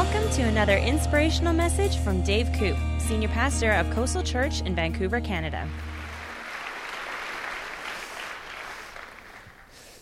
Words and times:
Welcome 0.00 0.30
to 0.34 0.42
another 0.42 0.76
inspirational 0.76 1.52
message 1.52 1.96
from 1.96 2.22
Dave 2.22 2.46
Koop, 2.56 2.76
Senior 3.00 3.26
Pastor 3.30 3.72
of 3.72 3.90
Coastal 3.90 4.22
Church 4.22 4.60
in 4.60 4.76
Vancouver, 4.76 5.20
Canada. 5.20 5.68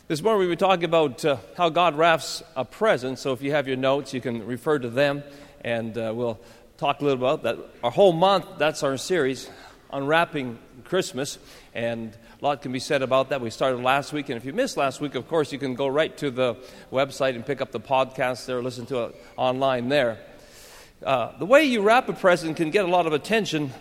This 0.07 0.21
morning 0.21 0.40
we 0.40 0.48
were 0.48 0.54
talking 0.54 0.85
about 0.85 1.25
uh, 1.25 1.39
how 1.57 1.71
God 1.71 1.96
wraps 1.96 2.43
a 2.57 2.62
present. 2.62 3.18
So 3.18 3.32
if 3.32 3.40
you 3.40 3.53
have 3.53 3.67
your 3.67 3.79
notes, 3.79 4.12
you 4.12 4.21
can 4.21 4.45
refer 4.45 4.79
to 4.79 4.90
them, 4.90 5.22
and 5.62 5.96
uh, 5.96 6.13
we'll 6.14 6.39
talk 6.76 7.00
a 7.00 7.04
little 7.04 7.18
about 7.18 7.44
that. 7.44 7.57
Our 7.82 7.90
whole 7.90 8.13
month, 8.13 8.44
that's 8.58 8.82
our 8.82 8.99
series, 8.99 9.49
Unwrapping 9.90 10.58
Christmas, 10.85 11.39
and 11.72 12.14
a 12.39 12.45
lot 12.45 12.61
can 12.61 12.71
be 12.71 12.80
said 12.80 13.00
about 13.00 13.30
that. 13.30 13.41
We 13.41 13.48
started 13.48 13.82
last 13.82 14.13
week, 14.13 14.29
and 14.29 14.36
if 14.36 14.45
you 14.45 14.53
missed 14.53 14.76
last 14.76 15.00
week, 15.00 15.14
of 15.14 15.26
course, 15.26 15.53
you 15.53 15.58
can 15.58 15.75
go 15.75 15.86
right 15.86 16.14
to 16.18 16.31
the 16.31 16.57
website 16.93 17.35
and 17.35 17.46
pick 17.46 17.62
up 17.62 17.72
the 17.72 17.81
podcast 17.81 18.45
there, 18.45 18.62
listen 18.62 18.85
to 18.86 19.04
it 19.04 19.17
online 19.39 19.89
there. 19.89 20.18
Uh, 21.03 21.36
the 21.39 21.46
way 21.46 21.64
you 21.64 21.81
wrap 21.81 22.11
a 22.11 22.12
present 22.12 22.59
can 22.59 22.71
get 22.71 22.85
a 22.85 22.89
lot 22.89 23.07
of 23.07 23.14
attention, 23.14 23.72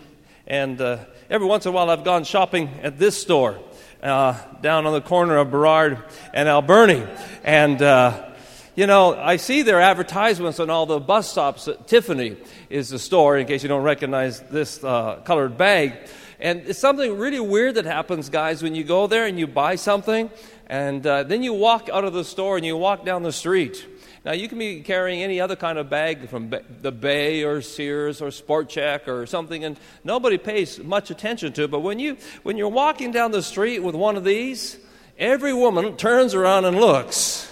and 0.46 0.80
uh, 0.80 0.96
every 1.28 1.46
once 1.46 1.66
in 1.66 1.68
a 1.68 1.72
while 1.72 1.90
I've 1.90 2.02
gone 2.04 2.24
shopping 2.24 2.70
at 2.82 2.98
this 2.98 3.20
store 3.20 3.58
uh, 4.02 4.38
down 4.62 4.86
on 4.86 4.94
the 4.94 5.02
corner 5.02 5.36
of 5.36 5.50
Burrard 5.50 6.02
and 6.32 6.48
Alberni. 6.48 7.06
And, 7.44 7.82
uh, 7.82 8.30
you 8.74 8.86
know, 8.86 9.14
I 9.14 9.36
see 9.36 9.62
their 9.62 9.82
advertisements 9.82 10.60
on 10.60 10.70
all 10.70 10.86
the 10.86 10.98
bus 10.98 11.30
stops. 11.30 11.68
Tiffany 11.86 12.38
is 12.70 12.88
the 12.88 12.98
store, 12.98 13.36
in 13.36 13.46
case 13.46 13.62
you 13.62 13.68
don't 13.68 13.82
recognize 13.82 14.40
this 14.40 14.82
uh, 14.82 15.16
colored 15.24 15.58
bag. 15.58 16.08
And 16.38 16.62
it's 16.66 16.78
something 16.78 17.16
really 17.16 17.40
weird 17.40 17.76
that 17.76 17.86
happens, 17.86 18.28
guys, 18.28 18.62
when 18.62 18.74
you 18.74 18.84
go 18.84 19.06
there 19.06 19.26
and 19.26 19.38
you 19.38 19.46
buy 19.46 19.76
something, 19.76 20.30
and 20.66 21.06
uh, 21.06 21.22
then 21.22 21.42
you 21.42 21.54
walk 21.54 21.88
out 21.92 22.04
of 22.04 22.12
the 22.12 22.24
store 22.24 22.56
and 22.56 22.66
you 22.66 22.76
walk 22.76 23.04
down 23.04 23.22
the 23.22 23.32
street. 23.32 23.86
Now, 24.24 24.32
you 24.32 24.48
can 24.48 24.58
be 24.58 24.80
carrying 24.80 25.22
any 25.22 25.40
other 25.40 25.54
kind 25.54 25.78
of 25.78 25.88
bag 25.88 26.28
from 26.28 26.52
the 26.82 26.90
Bay 26.90 27.44
or 27.44 27.62
Sears 27.62 28.20
or 28.20 28.32
Sport 28.32 28.68
Chek 28.68 29.06
or 29.06 29.24
something, 29.24 29.64
and 29.64 29.78
nobody 30.02 30.36
pays 30.36 30.78
much 30.80 31.10
attention 31.10 31.52
to 31.54 31.64
it. 31.64 31.70
But 31.70 31.80
when, 31.80 32.00
you, 32.00 32.16
when 32.42 32.56
you're 32.56 32.68
walking 32.68 33.12
down 33.12 33.30
the 33.30 33.42
street 33.42 33.78
with 33.78 33.94
one 33.94 34.16
of 34.16 34.24
these, 34.24 34.78
every 35.16 35.54
woman 35.54 35.96
turns 35.96 36.34
around 36.34 36.64
and 36.64 36.76
looks. 36.76 37.50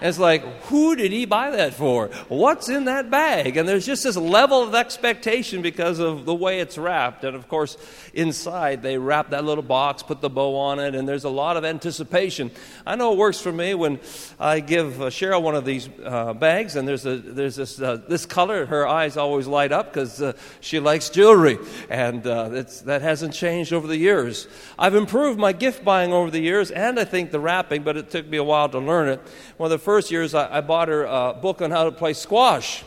And 0.00 0.08
it's 0.08 0.18
like, 0.18 0.42
who 0.64 0.96
did 0.96 1.12
he 1.12 1.26
buy 1.26 1.50
that 1.50 1.74
for? 1.74 2.08
What's 2.28 2.70
in 2.70 2.86
that 2.86 3.10
bag? 3.10 3.58
And 3.58 3.68
there's 3.68 3.84
just 3.84 4.04
this 4.04 4.16
level 4.16 4.62
of 4.62 4.74
expectation 4.74 5.60
because 5.60 5.98
of 5.98 6.24
the 6.24 6.34
way 6.34 6.60
it's 6.60 6.78
wrapped. 6.78 7.22
And 7.22 7.36
of 7.36 7.48
course, 7.48 7.76
inside 8.14 8.82
they 8.82 8.96
wrap 8.96 9.30
that 9.30 9.44
little 9.44 9.62
box, 9.62 10.02
put 10.02 10.22
the 10.22 10.30
bow 10.30 10.56
on 10.56 10.78
it, 10.78 10.94
and 10.94 11.06
there's 11.06 11.24
a 11.24 11.30
lot 11.30 11.58
of 11.58 11.66
anticipation. 11.66 12.50
I 12.86 12.96
know 12.96 13.12
it 13.12 13.18
works 13.18 13.40
for 13.40 13.52
me 13.52 13.74
when 13.74 14.00
I 14.38 14.60
give 14.60 15.02
uh, 15.02 15.06
Cheryl 15.06 15.42
one 15.42 15.54
of 15.54 15.66
these 15.66 15.88
uh, 16.02 16.32
bags, 16.32 16.76
and 16.76 16.88
there's, 16.88 17.04
a, 17.04 17.18
there's 17.18 17.56
this, 17.56 17.78
uh, 17.78 17.98
this 18.08 18.24
color. 18.24 18.64
Her 18.64 18.86
eyes 18.86 19.18
always 19.18 19.46
light 19.46 19.70
up 19.70 19.92
because 19.92 20.22
uh, 20.22 20.32
she 20.60 20.80
likes 20.80 21.10
jewelry. 21.10 21.58
And 21.90 22.26
uh, 22.26 22.48
that 22.84 23.02
hasn't 23.02 23.34
changed 23.34 23.74
over 23.74 23.86
the 23.86 23.98
years. 23.98 24.48
I've 24.78 24.94
improved 24.94 25.38
my 25.38 25.52
gift 25.52 25.84
buying 25.84 26.14
over 26.14 26.30
the 26.30 26.40
years, 26.40 26.70
and 26.70 26.98
I 26.98 27.04
think 27.04 27.32
the 27.32 27.40
wrapping, 27.40 27.82
but 27.82 27.98
it 27.98 28.10
took 28.10 28.26
me 28.26 28.38
a 28.38 28.44
while 28.44 28.70
to 28.70 28.78
learn 28.78 29.08
it. 29.10 29.20
One 29.58 29.70
of 29.70 29.78
the 29.78 29.84
first 29.90 30.12
years, 30.12 30.34
I, 30.34 30.58
I 30.58 30.60
bought 30.60 30.86
her 30.86 31.02
a 31.02 31.34
book 31.34 31.60
on 31.60 31.72
how 31.72 31.82
to 31.82 31.90
play 31.90 32.12
squash. 32.12 32.84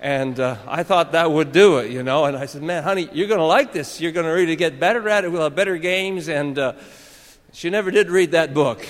And 0.00 0.40
uh, 0.40 0.56
I 0.66 0.82
thought 0.82 1.12
that 1.12 1.30
would 1.30 1.52
do 1.52 1.78
it, 1.78 1.92
you 1.92 2.02
know. 2.02 2.24
And 2.24 2.36
I 2.36 2.46
said, 2.46 2.60
man, 2.60 2.82
honey, 2.82 3.08
you're 3.12 3.28
going 3.28 3.38
to 3.38 3.44
like 3.44 3.72
this. 3.72 4.00
You're 4.00 4.10
going 4.10 4.26
to 4.26 4.32
really 4.32 4.56
get 4.56 4.80
better 4.80 5.08
at 5.08 5.22
it. 5.22 5.30
We'll 5.30 5.44
have 5.44 5.54
better 5.54 5.78
games. 5.78 6.28
And 6.28 6.58
uh, 6.58 6.72
she 7.52 7.70
never 7.70 7.92
did 7.92 8.10
read 8.10 8.32
that 8.32 8.52
book. 8.52 8.84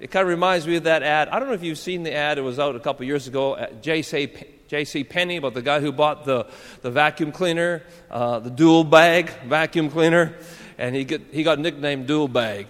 It 0.00 0.10
kind 0.10 0.22
of 0.22 0.28
reminds 0.28 0.66
me 0.66 0.76
of 0.76 0.84
that 0.84 1.02
ad. 1.02 1.28
I 1.28 1.38
don't 1.38 1.48
know 1.48 1.54
if 1.54 1.62
you've 1.62 1.76
seen 1.76 2.04
the 2.04 2.14
ad. 2.14 2.38
It 2.38 2.40
was 2.40 2.58
out 2.58 2.74
a 2.74 2.80
couple 2.80 3.04
years 3.04 3.28
ago 3.28 3.54
at 3.54 3.82
J.C. 3.82 5.04
Penney 5.04 5.36
about 5.36 5.52
the 5.52 5.60
guy 5.60 5.80
who 5.80 5.92
bought 5.92 6.24
the, 6.24 6.46
the 6.80 6.90
vacuum 6.90 7.32
cleaner, 7.32 7.82
uh, 8.10 8.38
the 8.38 8.50
dual 8.50 8.82
bag 8.82 9.28
vacuum 9.46 9.90
cleaner. 9.90 10.34
And 10.78 10.96
he, 10.96 11.04
get, 11.04 11.20
he 11.32 11.42
got 11.42 11.58
nicknamed 11.58 12.06
Dual 12.06 12.28
Bag. 12.28 12.66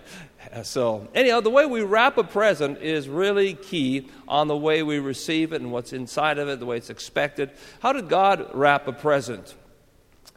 So, 0.62 1.09
anyhow, 1.15 1.41
the 1.41 1.50
way 1.50 1.66
we 1.66 1.82
wrap 1.82 2.16
a 2.16 2.22
present 2.22 2.78
is 2.81 3.09
really 3.09 3.54
key 3.54 4.09
on 4.28 4.47
the 4.47 4.56
way 4.56 4.84
we 4.84 5.00
receive 5.00 5.53
it 5.53 5.60
and 5.60 5.72
what's 5.72 5.92
inside 5.92 6.38
of 6.38 6.48
it, 6.48 6.60
the 6.60 6.66
way 6.66 6.76
it's 6.76 6.91
expected. 6.91 7.50
How 7.81 7.92
did 7.92 8.09
God 8.09 8.50
wrap 8.54 8.87
a 8.87 8.93
present? 8.93 9.54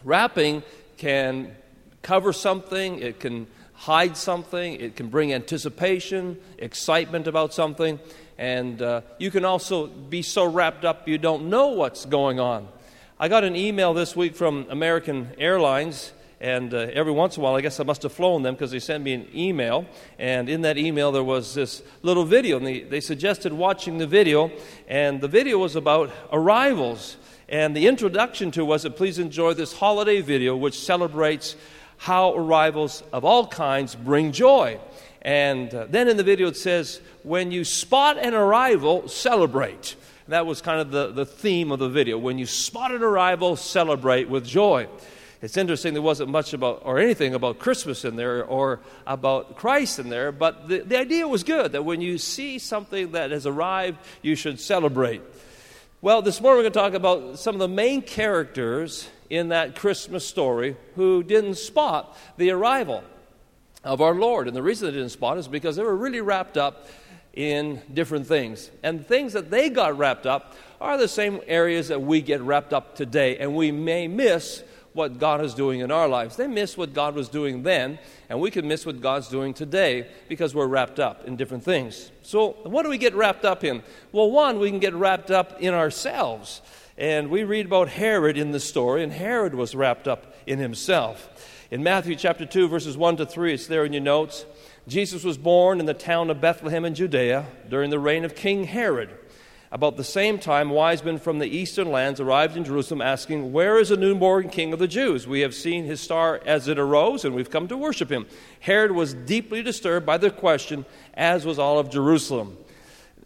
Wrapping 0.04 0.64
can 0.98 1.56
cover 2.02 2.34
something, 2.34 3.00
it 3.00 3.20
can 3.20 3.46
hide 3.74 4.18
something, 4.18 4.80
it 4.80 4.96
can 4.96 5.08
bring 5.10 5.34
anticipation, 5.34 6.40
excitement 6.58 7.28
about 7.28 7.54
something, 7.54 8.00
and 8.40 8.82
uh, 8.82 9.02
you 9.20 9.30
can 9.30 9.46
also 9.46 9.86
be 9.86 10.24
so 10.24 10.46
wrapped 10.46 10.84
up 10.84 11.08
you 11.08 11.18
don't 11.20 11.50
know 11.50 11.68
what's 11.68 12.06
going 12.06 12.40
on. 12.40 12.68
I 13.20 13.28
got 13.28 13.44
an 13.44 13.56
email 13.56 13.94
this 13.94 14.16
week 14.16 14.36
from 14.36 14.66
American 14.70 15.30
Airlines 15.38 16.12
and 16.40 16.72
uh, 16.74 16.90
every 16.94 17.12
once 17.12 17.36
in 17.36 17.42
a 17.42 17.44
while, 17.44 17.56
I 17.56 17.62
guess 17.62 17.80
I 17.80 17.84
must 17.84 18.04
have 18.04 18.12
flown 18.12 18.44
them 18.44 18.54
because 18.54 18.70
they 18.70 18.80
sent 18.80 19.04
me 19.04 19.14
an 19.14 19.28
email. 19.34 19.86
And 20.20 20.50
in 20.50 20.62
that 20.62 20.78
email, 20.78 21.12
there 21.12 21.24
was 21.24 21.56
this 21.56 21.82
little 22.04 22.26
video. 22.26 22.58
And 22.58 22.68
they, 22.68 22.82
they 22.82 23.00
suggested 23.00 23.52
watching 23.52 23.98
the 23.98 24.06
video. 24.06 24.52
And 24.88 25.20
the 25.20 25.28
video 25.28 25.58
was 25.58 25.76
about 25.76 26.12
arrivals. 26.32 27.18
And 27.50 27.76
the 27.76 27.88
introduction 27.88 28.52
to 28.52 28.62
it 28.62 28.66
was 28.66 28.86
please 28.96 29.18
enjoy 29.18 29.54
this 29.54 29.74
holiday 29.74 30.22
video, 30.22 30.56
which 30.56 30.80
celebrates 30.80 31.56
how 31.98 32.36
arrivals 32.36 33.02
of 33.12 33.26
all 33.26 33.48
kinds 33.48 33.96
bring 33.96 34.32
joy. 34.32 34.80
And 35.24 35.74
uh, 35.74 35.88
then 35.90 36.08
in 36.08 36.18
the 36.18 36.24
video, 36.24 36.50
it 36.50 36.58
says, 36.58 37.02
when 37.24 37.52
you 37.52 37.64
spot 37.64 38.18
an 38.20 38.36
arrival, 38.36 39.08
celebrate. 39.08 39.96
That 40.28 40.46
was 40.46 40.62
kind 40.62 40.82
of 40.82 40.92
the, 40.92 41.12
the 41.12 41.26
theme 41.26 41.72
of 41.72 41.80
the 41.80 41.90
video. 41.90 42.20
When 42.20 42.38
you 42.38 42.46
spot 42.46 42.92
an 42.92 43.02
arrival, 43.02 43.56
celebrate 43.56 44.30
with 44.30 44.46
joy. 44.46 44.88
It's 45.42 45.56
interesting 45.56 45.94
there 45.94 46.02
wasn't 46.02 46.30
much 46.30 46.54
about, 46.54 46.82
or 46.84 46.98
anything 46.98 47.36
about 47.36 47.60
Christmas 47.60 48.04
in 48.06 48.16
there 48.16 48.44
or 48.44 48.80
about 49.06 49.56
Christ 49.56 50.00
in 50.00 50.10
there, 50.10 50.32
but 50.32 50.68
the, 50.68 50.80
the 50.80 50.98
idea 50.98 51.28
was 51.28 51.44
good 51.44 51.74
that 51.74 51.86
when 51.86 52.02
you 52.02 52.18
see 52.18 52.58
something 52.58 53.12
that 53.12 53.30
has 53.30 53.46
arrived, 53.46 54.00
you 54.24 54.36
should 54.36 54.60
celebrate. 54.60 55.22
Well, 56.02 56.22
this 56.22 56.42
morning 56.42 56.58
we're 56.58 56.70
going 56.70 56.74
to 56.74 56.80
talk 56.80 56.94
about 56.94 57.40
some 57.40 57.56
of 57.56 57.60
the 57.60 57.68
main 57.68 58.02
characters 58.02 59.08
in 59.30 59.50
that 59.50 59.76
Christmas 59.76 60.26
story 60.26 60.76
who 60.96 61.22
didn't 61.22 61.56
spot 61.56 62.18
the 62.38 62.50
arrival 62.52 63.04
of 63.84 64.02
our 64.02 64.16
Lord. 64.16 64.48
And 64.48 64.56
the 64.56 64.64
reason 64.64 64.88
they 64.88 64.94
didn't 64.94 65.10
spot 65.10 65.38
is 65.38 65.48
because 65.48 65.76
they 65.76 65.84
were 65.84 65.96
really 65.96 66.22
wrapped 66.22 66.58
up 66.58 66.88
in 67.34 67.82
different 67.94 68.26
things. 68.26 68.72
And 68.82 69.06
things 69.06 69.34
that 69.34 69.52
they 69.52 69.70
got 69.70 69.98
wrapped 69.98 70.26
up 70.26 70.56
are 70.82 70.98
the 70.98 71.08
same 71.08 71.42
areas 71.48 71.90
that 71.90 72.02
we 72.02 72.22
get 72.22 72.42
wrapped 72.42 72.74
up 72.74 72.96
today, 72.96 73.38
and 73.38 73.56
we 73.56 73.72
may 73.72 74.08
miss 74.08 74.64
what 74.98 75.20
God 75.20 75.40
is 75.46 75.54
doing 75.54 75.80
in 75.80 75.92
our 75.92 76.10
lives. 76.10 76.36
They 76.36 76.48
miss 76.48 76.76
what 76.76 76.94
God 76.94 77.16
was 77.16 77.30
doing 77.30 77.64
then, 77.64 78.00
and 78.28 78.42
we 78.42 78.52
can 78.52 78.68
miss 78.68 78.86
what 78.86 79.00
God's 79.00 79.30
doing 79.30 79.54
today 79.54 80.08
because 80.28 80.54
we're 80.54 80.68
wrapped 80.68 81.00
up 81.00 81.26
in 81.26 81.38
different 81.38 81.64
things. 81.64 82.12
So, 82.24 82.58
what 82.64 82.84
do 82.84 82.90
we 82.90 82.98
get 82.98 83.16
wrapped 83.16 83.46
up 83.46 83.64
in? 83.64 83.84
Well, 84.12 84.30
one, 84.30 84.60
we 84.60 84.70
can 84.70 84.80
get 84.80 84.94
wrapped 84.94 85.32
up 85.32 85.62
in 85.62 85.74
ourselves. 85.74 86.62
And 86.98 87.30
we 87.30 87.44
read 87.44 87.68
about 87.68 87.90
Herod 87.90 88.38
in 88.38 88.52
the 88.52 88.60
story, 88.60 89.04
and 89.04 89.14
Herod 89.14 89.54
was 89.54 89.76
wrapped 89.76 90.08
up 90.08 90.34
in 90.48 90.58
himself. 90.58 91.30
In 91.70 91.84
Matthew 91.84 92.16
chapter 92.16 92.46
2, 92.46 92.68
verses 92.68 92.98
1 92.98 93.18
to 93.18 93.26
3, 93.26 93.54
it's 93.54 93.68
there 93.68 93.86
in 93.86 93.94
your 93.94 94.02
notes. 94.02 94.46
Jesus 94.88 95.24
was 95.24 95.38
born 95.38 95.80
in 95.80 95.86
the 95.86 95.94
town 95.94 96.32
of 96.32 96.42
Bethlehem 96.42 96.86
in 96.86 96.96
Judea 96.96 97.46
during 97.70 97.92
the 97.92 98.00
reign 98.00 98.26
of 98.26 98.36
King 98.36 98.64
Herod. 98.64 99.12
About 99.70 99.98
the 99.98 100.04
same 100.04 100.40
time, 100.40 100.70
wise 100.70 101.04
men 101.04 101.18
from 101.18 101.40
the 101.40 101.48
eastern 101.48 101.92
lands 101.92 102.22
arrived 102.22 102.56
in 102.56 102.64
Jerusalem 102.64 103.02
asking, 103.02 103.52
Where 103.52 103.78
is 103.78 103.90
the 103.90 103.98
newborn 103.98 104.50
king 104.50 104.72
of 104.72 104.80
the 104.80 104.88
Jews? 104.88 105.28
We 105.28 105.42
have 105.42 105.54
seen 105.54 105.84
his 105.84 106.00
star 106.00 106.40
as 106.46 106.70
it 106.70 106.80
arose, 106.80 107.26
and 107.26 107.36
we've 107.36 107.52
come 107.52 107.68
to 107.68 107.78
worship 107.78 108.10
him. 108.10 108.28
Herod 108.62 108.94
was 108.94 109.14
deeply 109.14 109.62
disturbed 109.62 110.06
by 110.06 110.18
the 110.18 110.32
question, 110.32 110.86
as 111.16 111.46
was 111.46 111.60
all 111.60 111.80
of 111.80 111.90
Jerusalem. 111.90 112.58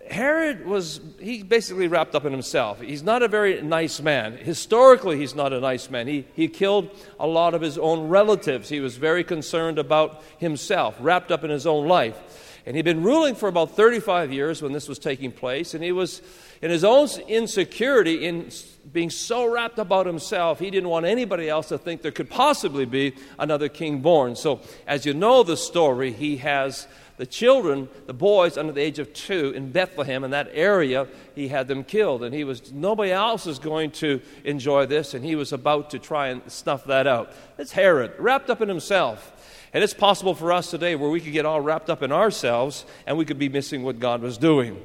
Herod 0.10 0.65
was, 0.65 1.00
he 1.19 1.44
basically 1.44 1.88
wrapped 1.88 2.15
up 2.15 2.25
in 2.25 2.31
himself. 2.33 2.81
He's 2.81 3.04
not 3.04 3.21
a 3.21 3.27
very 3.27 3.62
nice 3.62 4.01
man. 4.01 4.36
Historically, 4.36 5.18
he's 5.18 5.36
not 5.36 5.54
a 5.54 5.60
nice 5.60 5.89
man. 5.92 6.07
He, 6.07 6.25
he 6.33 6.48
killed 6.48 6.89
a 7.19 7.27
lot 7.27 7.54
of 7.54 7.62
his 7.62 7.77
own 7.77 8.10
relatives. 8.10 8.68
He 8.68 8.80
was 8.80 8.98
very 8.98 9.24
concerned 9.24 9.77
about 9.77 10.24
himself, 10.39 10.98
wrapped 11.00 11.31
up 11.31 11.44
in 11.44 11.51
his 11.51 11.68
own 11.68 11.88
life. 11.88 12.50
And 12.66 12.75
he'd 12.75 12.86
been 12.86 13.04
ruling 13.04 13.36
for 13.36 13.50
about 13.50 13.75
35 13.75 14.31
years 14.31 14.62
when 14.62 14.72
this 14.72 14.88
was 14.88 15.00
taking 15.00 15.31
place, 15.31 15.74
and 15.74 15.84
he 15.84 15.92
was 15.92 16.22
in 16.62 16.69
his 16.69 16.84
own 16.84 17.08
insecurity, 17.28 18.25
in 18.25 18.52
being 18.94 19.10
so 19.10 19.52
wrapped 19.52 19.80
about 19.80 20.06
himself, 20.06 20.60
he 20.60 20.69
didn't 20.69 20.90
want 20.90 21.06
anybody 21.06 21.50
else 21.50 21.69
to 21.69 21.78
think 21.78 22.02
there 22.02 22.12
could 22.12 22.30
possibly 22.30 22.86
be 22.86 23.13
another 23.40 23.68
king 23.68 24.02
born. 24.02 24.36
So, 24.36 24.62
as 24.86 25.06
you 25.06 25.13
know 25.13 25.44
the 25.44 25.58
story, 25.58 26.12
he 26.12 26.38
has 26.38 26.88
the 27.18 27.25
children, 27.25 27.90
the 28.08 28.13
boys 28.13 28.58
under 28.58 28.74
the 28.74 28.81
age 28.81 28.98
of 28.98 29.13
two 29.13 29.52
in 29.56 29.72
Bethlehem, 29.72 30.24
in 30.24 30.31
that 30.31 30.50
area, 30.54 31.08
he 31.36 31.48
had 31.48 31.68
them 31.68 31.84
killed. 31.84 32.24
And 32.24 32.34
he 32.34 32.44
was, 32.44 32.72
nobody 32.72 33.12
else 33.12 33.46
is 33.46 33.60
going 33.60 33.92
to 33.92 34.22
enjoy 34.44 34.88
this, 34.88 35.13
and 35.13 35.24
he 35.24 35.36
was 35.36 35.54
about 35.54 35.92
to 35.92 36.00
try 36.00 36.30
and 36.30 36.42
snuff 36.52 36.86
that 36.86 37.06
out. 37.06 37.31
It's 37.60 37.72
Herod, 37.72 38.13
wrapped 38.18 38.50
up 38.50 38.62
in 38.62 38.69
himself. 38.69 39.38
And 39.73 39.83
it's 39.83 39.94
possible 39.94 40.35
for 40.35 40.51
us 40.51 40.69
today 40.69 40.95
where 40.95 41.09
we 41.09 41.21
could 41.21 41.33
get 41.33 41.45
all 41.45 41.62
wrapped 41.62 41.89
up 41.89 42.03
in 42.03 42.12
ourselves 42.12 42.85
and 43.06 43.18
we 43.18 43.25
could 43.25 43.39
be 43.39 43.50
missing 43.50 43.83
what 43.83 44.00
God 44.00 44.21
was 44.21 44.38
doing. 44.38 44.81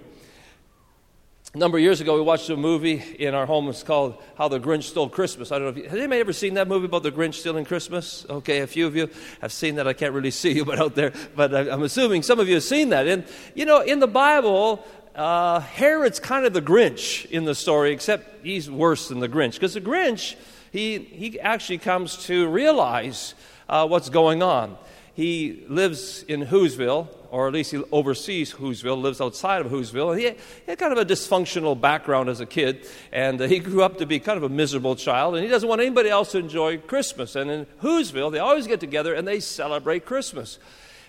A 1.55 1.59
number 1.59 1.79
of 1.79 1.83
years 1.83 2.03
ago, 2.03 2.15
we 2.15 2.21
watched 2.21 2.51
a 2.51 2.57
movie 2.57 3.03
in 3.19 3.35
our 3.35 3.47
home. 3.47 3.69
It's 3.69 3.83
called 3.83 4.23
How 4.37 4.47
the 4.47 4.61
Grinch 4.61 4.83
Stole 4.83 5.09
Christmas. 5.09 5.51
I 5.51 5.59
don't 5.59 5.65
know 5.65 5.71
if 5.71 5.77
you, 5.79 5.85
has 5.85 5.99
anybody 5.99 6.21
ever 6.21 6.35
seen 6.35 6.55
that 6.55 6.69
movie 6.69 6.85
about 6.85 7.03
the 7.03 7.11
Grinch 7.11 7.35
stealing 7.35 7.65
Christmas? 7.65 8.27
Okay, 8.29 8.59
a 8.59 8.67
few 8.67 8.87
of 8.87 8.95
you 8.95 9.09
have 9.41 9.53
seen 9.53 9.77
that. 9.77 9.89
I 9.89 9.95
can't 9.95 10.13
really 10.13 10.31
see 10.31 10.53
you, 10.53 10.65
but 10.67 10.79
out 10.79 10.95
there. 10.95 11.15
But 11.35 11.55
I, 11.55 11.61
am 11.73 11.83
assuming 11.83 12.23
some 12.23 12.41
of 12.41 12.47
you 12.47 12.55
have 12.55 12.63
seen 12.63 12.91
that. 12.91 13.07
And 13.07 13.25
you 13.55 13.65
know, 13.65 13.81
in 13.81 14.01
the 14.01 14.07
Bible, 14.07 14.85
uh, 15.15 15.61
Herod's 15.61 16.21
kind 16.21 16.45
of 16.45 16.53
the 16.53 16.61
Grinch 16.61 17.25
in 17.31 17.45
the 17.45 17.55
story, 17.55 17.93
except 17.93 18.45
he's 18.45 18.71
worse 18.71 19.09
than 19.09 19.21
the 19.21 19.29
Grinch 19.29 19.55
because 19.55 19.73
the 19.73 19.81
Grinch, 19.81 20.37
he 20.73 20.99
he 20.99 21.41
actually 21.41 21.79
comes 21.79 22.27
to 22.27 22.49
realize 22.49 23.35
uh, 23.69 23.87
what's 23.87 24.09
going 24.09 24.43
on. 24.43 24.77
He 25.15 25.65
lives 25.69 26.25
in 26.25 26.45
Whoville, 26.45 27.09
or 27.31 27.49
at 27.49 27.55
least 27.55 27.71
he 27.71 27.83
oversees 27.91 28.53
Whoville, 28.53 29.01
lives 29.01 29.19
outside 29.19 29.65
of 29.65 29.73
Whoville. 29.73 30.13
And 30.13 30.21
he, 30.21 30.27
he 30.29 30.37
had 30.67 30.79
kind 30.79 30.93
of 30.93 30.99
a 30.99 31.07
dysfunctional 31.07 31.81
background 31.81 32.29
as 32.29 32.41
a 32.41 32.47
kid, 32.47 32.87
and 33.13 33.41
he 33.41 33.59
grew 33.59 33.83
up 33.83 33.97
to 33.99 34.07
be 34.07 34.21
kind 34.21 34.37
of 34.37 34.43
a 34.43 34.51
miserable 34.51 34.95
child, 34.95 35.35
and 35.35 35.43
he 35.43 35.51
doesn't 35.51 35.69
want 35.69 35.81
anybody 35.81 36.11
else 36.11 36.33
to 36.33 36.39
enjoy 36.39 36.77
Christmas. 36.77 37.35
And 37.35 37.51
in 37.51 37.67
Whoville, 37.83 38.31
they 38.31 38.41
always 38.41 38.67
get 38.67 38.79
together 38.79 39.15
and 39.15 39.27
they 39.27 39.41
celebrate 39.41 40.05
Christmas. 40.05 40.59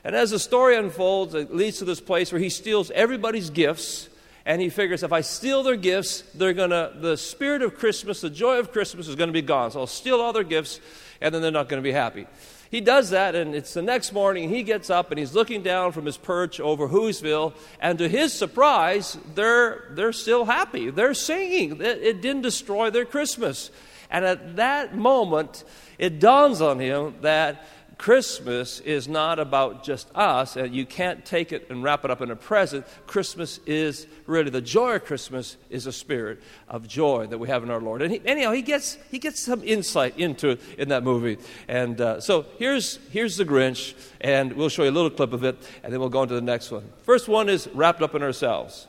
And 0.06 0.15
as 0.15 0.31
the 0.31 0.39
story 0.39 0.77
unfolds, 0.77 1.33
it 1.33 1.54
leads 1.54 1.80
to 1.80 1.86
this 1.86 2.00
place 2.00 2.31
where 2.31 2.39
he 2.39 2.48
steals 2.48 2.92
everybody's 2.92 3.50
gifts, 3.50 4.07
and 4.45 4.62
he 4.62 4.69
figures 4.69 5.04
if 5.04 5.12
I 5.12 5.19
steal 5.19 5.63
their 5.63 5.75
gifts, 5.75 6.21
they're 6.33 6.54
gonna 6.54 6.94
the 6.95 7.18
spirit 7.18 7.62
of 7.62 7.77
Christmas, 7.77 8.21
the 8.21 8.30
joy 8.30 8.57
of 8.59 8.71
Christmas 8.71 9.09
is 9.09 9.15
gonna 9.15 9.33
be 9.33 9.42
gone. 9.42 9.71
So 9.71 9.81
I'll 9.81 9.88
steal 9.88 10.21
all 10.21 10.31
their 10.31 10.45
gifts, 10.45 10.80
and 11.22 11.34
then 11.34 11.42
they're 11.42 11.52
not 11.52 11.69
gonna 11.69 11.81
be 11.81 11.92
happy. 11.92 12.28
He 12.69 12.81
does 12.81 13.12
that, 13.12 13.34
and 13.36 13.56
it's 13.56 13.74
the 13.74 13.81
next 13.81 14.12
morning. 14.12 14.50
He 14.50 14.64
gets 14.64 14.90
up 14.90 15.12
and 15.12 15.19
he's 15.19 15.34
looking 15.34 15.64
down 15.64 15.94
from 15.94 16.06
his 16.06 16.18
perch 16.18 16.60
over 16.60 16.90
Whoville, 16.90 17.54
and 17.80 17.98
to 18.00 18.10
his 18.10 18.34
surprise, 18.34 19.18
they're, 19.36 19.86
they're 19.92 20.12
still 20.12 20.46
happy. 20.46 20.90
They're 20.90 21.14
singing. 21.14 21.81
It, 21.81 22.04
it 22.04 22.22
didn't 22.22 22.42
destroy 22.42 22.90
their 22.90 23.06
Christmas. 23.06 23.72
And 24.10 24.25
at 24.25 24.56
that 24.58 24.96
moment, 24.96 25.64
it 25.98 26.19
dawns 26.19 26.62
on 26.62 26.80
him 26.80 27.16
that 27.22 27.66
Christmas 27.97 28.79
is 28.81 29.07
not 29.07 29.39
about 29.39 29.83
just 29.83 30.07
us, 30.13 30.55
and 30.55 30.73
you 30.73 30.85
can't 30.85 31.25
take 31.25 31.51
it 31.51 31.67
and 31.69 31.83
wrap 31.83 32.05
it 32.05 32.11
up 32.11 32.21
in 32.21 32.29
a 32.29 32.35
present. 32.35 32.85
Christmas 33.07 33.59
is 33.65 34.05
really 34.27 34.51
the 34.51 34.61
joy 34.61 34.95
of 34.95 35.05
Christmas 35.05 35.57
is 35.69 35.88
a 35.88 35.91
spirit 35.91 36.39
of 36.69 36.88
joy 36.88 37.25
that 37.27 37.39
we 37.39 37.47
have 37.47 37.63
in 37.63 37.71
our 37.71 37.81
Lord. 37.81 38.03
And 38.03 38.11
he, 38.11 38.21
anyhow, 38.23 38.51
he 38.51 38.61
gets 38.61 38.97
he 39.09 39.17
gets 39.17 39.39
some 39.39 39.63
insight 39.63 40.17
into 40.17 40.49
it 40.49 40.61
in 40.77 40.89
that 40.89 41.03
movie. 41.03 41.38
And 41.67 41.99
uh, 41.99 42.21
so 42.21 42.45
here's 42.59 42.99
here's 43.11 43.35
the 43.38 43.45
Grinch, 43.45 43.95
and 44.21 44.53
we'll 44.53 44.69
show 44.69 44.83
you 44.83 44.91
a 44.91 44.91
little 44.91 45.09
clip 45.09 45.33
of 45.33 45.44
it, 45.44 45.57
and 45.83 45.91
then 45.91 45.99
we'll 45.99 46.09
go 46.09 46.19
on 46.19 46.27
to 46.27 46.35
the 46.35 46.41
next 46.41 46.69
one. 46.69 46.88
First 47.01 47.27
one 47.27 47.49
is 47.49 47.67
wrapped 47.73 48.01
up 48.03 48.13
in 48.13 48.21
ourselves. 48.21 48.88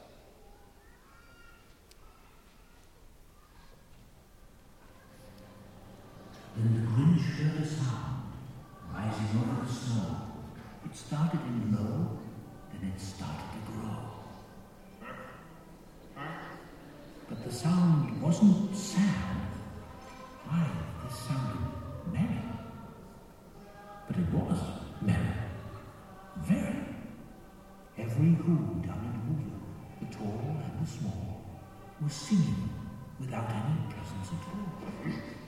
Started 11.09 11.41
in 11.41 11.75
low, 11.75 12.19
then 12.71 12.93
it 12.93 13.01
started 13.01 13.49
to 13.55 13.73
grow. 13.73 13.97
But 17.31 17.45
the 17.45 17.51
sound 17.51 18.21
wasn't 18.21 18.77
sad. 18.77 19.37
Why, 20.45 20.67
this 21.03 21.19
sounded 21.21 21.65
merry. 22.13 22.43
But 24.07 24.17
it 24.19 24.29
was 24.35 24.59
merry. 25.01 25.35
Very. 26.43 26.85
Every 27.97 28.35
who 28.35 28.83
down 28.87 29.01
in 29.09 29.17
Whoville, 29.25 29.65
the 30.01 30.15
tall 30.15 30.61
and 30.63 30.87
the 30.87 30.91
small, 30.91 31.41
was 32.03 32.13
singing 32.13 32.69
without 33.19 33.49
any 33.49 33.81
presents 33.89 34.29
at 34.29 34.45
all. 34.53 35.48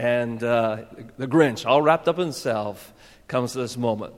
and 0.00 0.42
uh, 0.42 0.84
the 1.18 1.28
Grinch, 1.28 1.66
all 1.66 1.82
wrapped 1.82 2.08
up 2.08 2.16
in 2.16 2.22
himself, 2.22 2.90
comes 3.28 3.52
to 3.52 3.58
this 3.58 3.76
moment. 3.76 4.14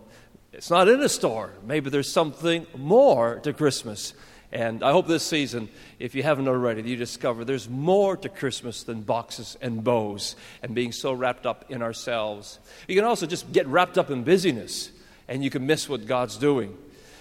It's 0.53 0.71
not 0.71 0.87
in 0.87 1.01
a 1.01 1.09
store. 1.09 1.51
Maybe 1.67 1.91
there's 1.91 2.09
something 2.11 2.69
more 2.77 3.41
to 3.41 3.53
Christmas. 3.53 4.15
And 4.53 4.85
I 4.85 4.93
hope 4.93 5.09
this 5.09 5.25
season, 5.25 5.69
if 5.99 6.15
you 6.15 6.23
haven't 6.23 6.47
already, 6.47 6.89
you 6.89 6.95
discover 6.95 7.45
there's 7.45 7.69
more 7.69 8.17
to 8.19 8.29
Christmas 8.29 8.85
than 8.85 9.01
boxes 9.01 9.57
and 9.61 9.83
bows 9.83 10.37
and 10.63 10.73
being 10.73 10.93
so 10.93 11.13
wrapped 11.13 11.47
up 11.47 11.65
in 11.69 11.83
ourselves. 11.83 12.61
You 12.87 12.95
can 12.95 13.05
also 13.05 13.27
just 13.27 13.51
get 13.51 13.67
wrapped 13.67 13.99
up 13.99 14.09
in 14.09 14.23
busyness 14.23 14.93
and 15.27 15.43
you 15.43 15.51
can 15.51 15.67
miss 15.67 15.89
what 15.89 16.07
God's 16.07 16.37
doing. 16.37 16.79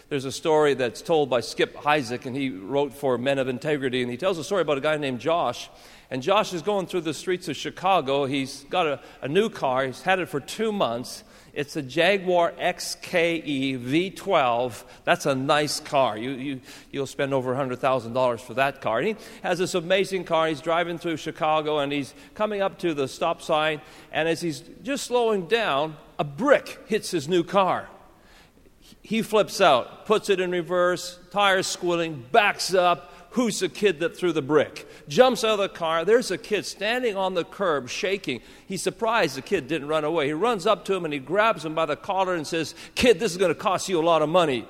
There's 0.09 0.25
a 0.25 0.31
story 0.31 0.73
that's 0.73 1.01
told 1.01 1.29
by 1.29 1.39
Skip 1.39 1.73
Heitzig, 1.73 2.25
and 2.25 2.35
he 2.35 2.49
wrote 2.49 2.93
for 2.93 3.17
Men 3.17 3.39
of 3.39 3.47
Integrity, 3.47 4.01
and 4.01 4.11
he 4.11 4.17
tells 4.17 4.37
a 4.37 4.43
story 4.43 4.61
about 4.61 4.77
a 4.77 4.81
guy 4.81 4.97
named 4.97 5.21
Josh. 5.21 5.69
And 6.11 6.21
Josh 6.21 6.51
is 6.51 6.61
going 6.61 6.87
through 6.87 7.01
the 7.01 7.13
streets 7.13 7.47
of 7.47 7.55
Chicago. 7.55 8.25
He's 8.25 8.65
got 8.69 8.85
a, 8.85 8.99
a 9.21 9.29
new 9.29 9.49
car, 9.49 9.85
he's 9.85 10.01
had 10.01 10.19
it 10.19 10.27
for 10.27 10.41
two 10.41 10.73
months. 10.73 11.23
It's 11.53 11.75
a 11.75 11.81
Jaguar 11.81 12.53
XKE 12.53 14.13
V12. 14.13 14.83
That's 15.03 15.25
a 15.25 15.35
nice 15.35 15.81
car. 15.81 16.17
You, 16.17 16.31
you, 16.31 16.61
you'll 16.91 17.07
spend 17.07 17.33
over 17.33 17.53
$100,000 17.53 18.39
for 18.39 18.53
that 18.53 18.79
car. 18.79 18.99
And 18.99 19.07
he 19.09 19.15
has 19.43 19.59
this 19.59 19.73
amazing 19.73 20.23
car. 20.23 20.47
He's 20.47 20.61
driving 20.61 20.97
through 20.97 21.17
Chicago 21.17 21.79
and 21.79 21.91
he's 21.91 22.13
coming 22.35 22.61
up 22.61 22.79
to 22.79 22.93
the 22.93 23.05
stop 23.05 23.41
sign. 23.41 23.81
And 24.13 24.29
as 24.29 24.39
he's 24.39 24.61
just 24.81 25.05
slowing 25.05 25.47
down, 25.47 25.97
a 26.17 26.23
brick 26.23 26.79
hits 26.87 27.11
his 27.11 27.27
new 27.27 27.43
car 27.43 27.89
he 29.01 29.21
flips 29.21 29.61
out, 29.61 30.05
puts 30.05 30.29
it 30.29 30.39
in 30.39 30.51
reverse, 30.51 31.19
tires 31.31 31.67
squealing, 31.67 32.23
backs 32.31 32.73
up. 32.73 33.10
Who's 33.31 33.59
the 33.59 33.69
kid 33.69 34.01
that 34.01 34.17
threw 34.17 34.33
the 34.33 34.41
brick? 34.41 34.89
Jumps 35.07 35.45
out 35.45 35.51
of 35.51 35.59
the 35.59 35.69
car. 35.69 36.03
There's 36.03 36.31
a 36.31 36.37
kid 36.37 36.65
standing 36.65 37.15
on 37.15 37.33
the 37.33 37.45
curb, 37.45 37.87
shaking. 37.87 38.41
He's 38.67 38.81
surprised 38.81 39.37
the 39.37 39.41
kid 39.41 39.67
didn't 39.67 39.87
run 39.87 40.03
away. 40.03 40.27
He 40.27 40.33
runs 40.33 40.67
up 40.67 40.83
to 40.85 40.93
him 40.93 41.05
and 41.05 41.13
he 41.13 41.19
grabs 41.19 41.63
him 41.63 41.73
by 41.73 41.85
the 41.85 41.95
collar 41.95 42.35
and 42.35 42.45
says, 42.45 42.75
Kid, 42.93 43.19
this 43.19 43.31
is 43.31 43.37
going 43.37 43.53
to 43.53 43.59
cost 43.59 43.87
you 43.87 44.01
a 44.01 44.03
lot 44.03 44.21
of 44.21 44.27
money. 44.27 44.65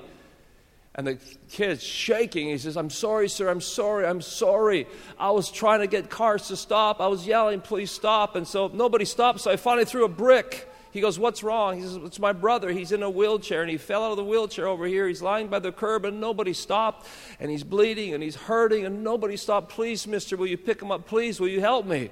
And 0.94 1.06
the 1.06 1.18
kid's 1.50 1.82
shaking. 1.82 2.48
He 2.48 2.58
says, 2.58 2.76
I'm 2.76 2.90
sorry, 2.90 3.28
sir. 3.28 3.48
I'm 3.48 3.60
sorry. 3.60 4.06
I'm 4.06 4.20
sorry. 4.20 4.86
I 5.18 5.32
was 5.32 5.50
trying 5.50 5.80
to 5.80 5.88
get 5.88 6.08
cars 6.08 6.46
to 6.48 6.56
stop. 6.56 7.00
I 7.00 7.08
was 7.08 7.26
yelling, 7.26 7.62
please 7.62 7.90
stop. 7.90 8.36
And 8.36 8.46
so 8.46 8.68
nobody 8.68 9.06
stopped. 9.06 9.40
So 9.40 9.50
I 9.50 9.56
finally 9.56 9.86
threw 9.86 10.04
a 10.04 10.08
brick. 10.08 10.68
He 10.92 11.00
goes, 11.00 11.18
What's 11.18 11.42
wrong? 11.42 11.76
He 11.76 11.82
says, 11.82 11.96
It's 11.96 12.18
my 12.18 12.32
brother. 12.32 12.70
He's 12.70 12.92
in 12.92 13.02
a 13.02 13.10
wheelchair 13.10 13.62
and 13.62 13.70
he 13.70 13.78
fell 13.78 14.04
out 14.04 14.10
of 14.10 14.18
the 14.18 14.24
wheelchair 14.24 14.68
over 14.68 14.86
here. 14.86 15.08
He's 15.08 15.22
lying 15.22 15.48
by 15.48 15.58
the 15.58 15.72
curb 15.72 16.04
and 16.04 16.20
nobody 16.20 16.52
stopped 16.52 17.06
and 17.40 17.50
he's 17.50 17.64
bleeding 17.64 18.12
and 18.12 18.22
he's 18.22 18.36
hurting 18.36 18.84
and 18.84 19.02
nobody 19.02 19.38
stopped. 19.38 19.70
Please, 19.70 20.06
mister, 20.06 20.36
will 20.36 20.46
you 20.46 20.58
pick 20.58 20.82
him 20.82 20.92
up? 20.92 21.06
Please, 21.06 21.40
will 21.40 21.48
you 21.48 21.60
help 21.60 21.86
me? 21.86 22.10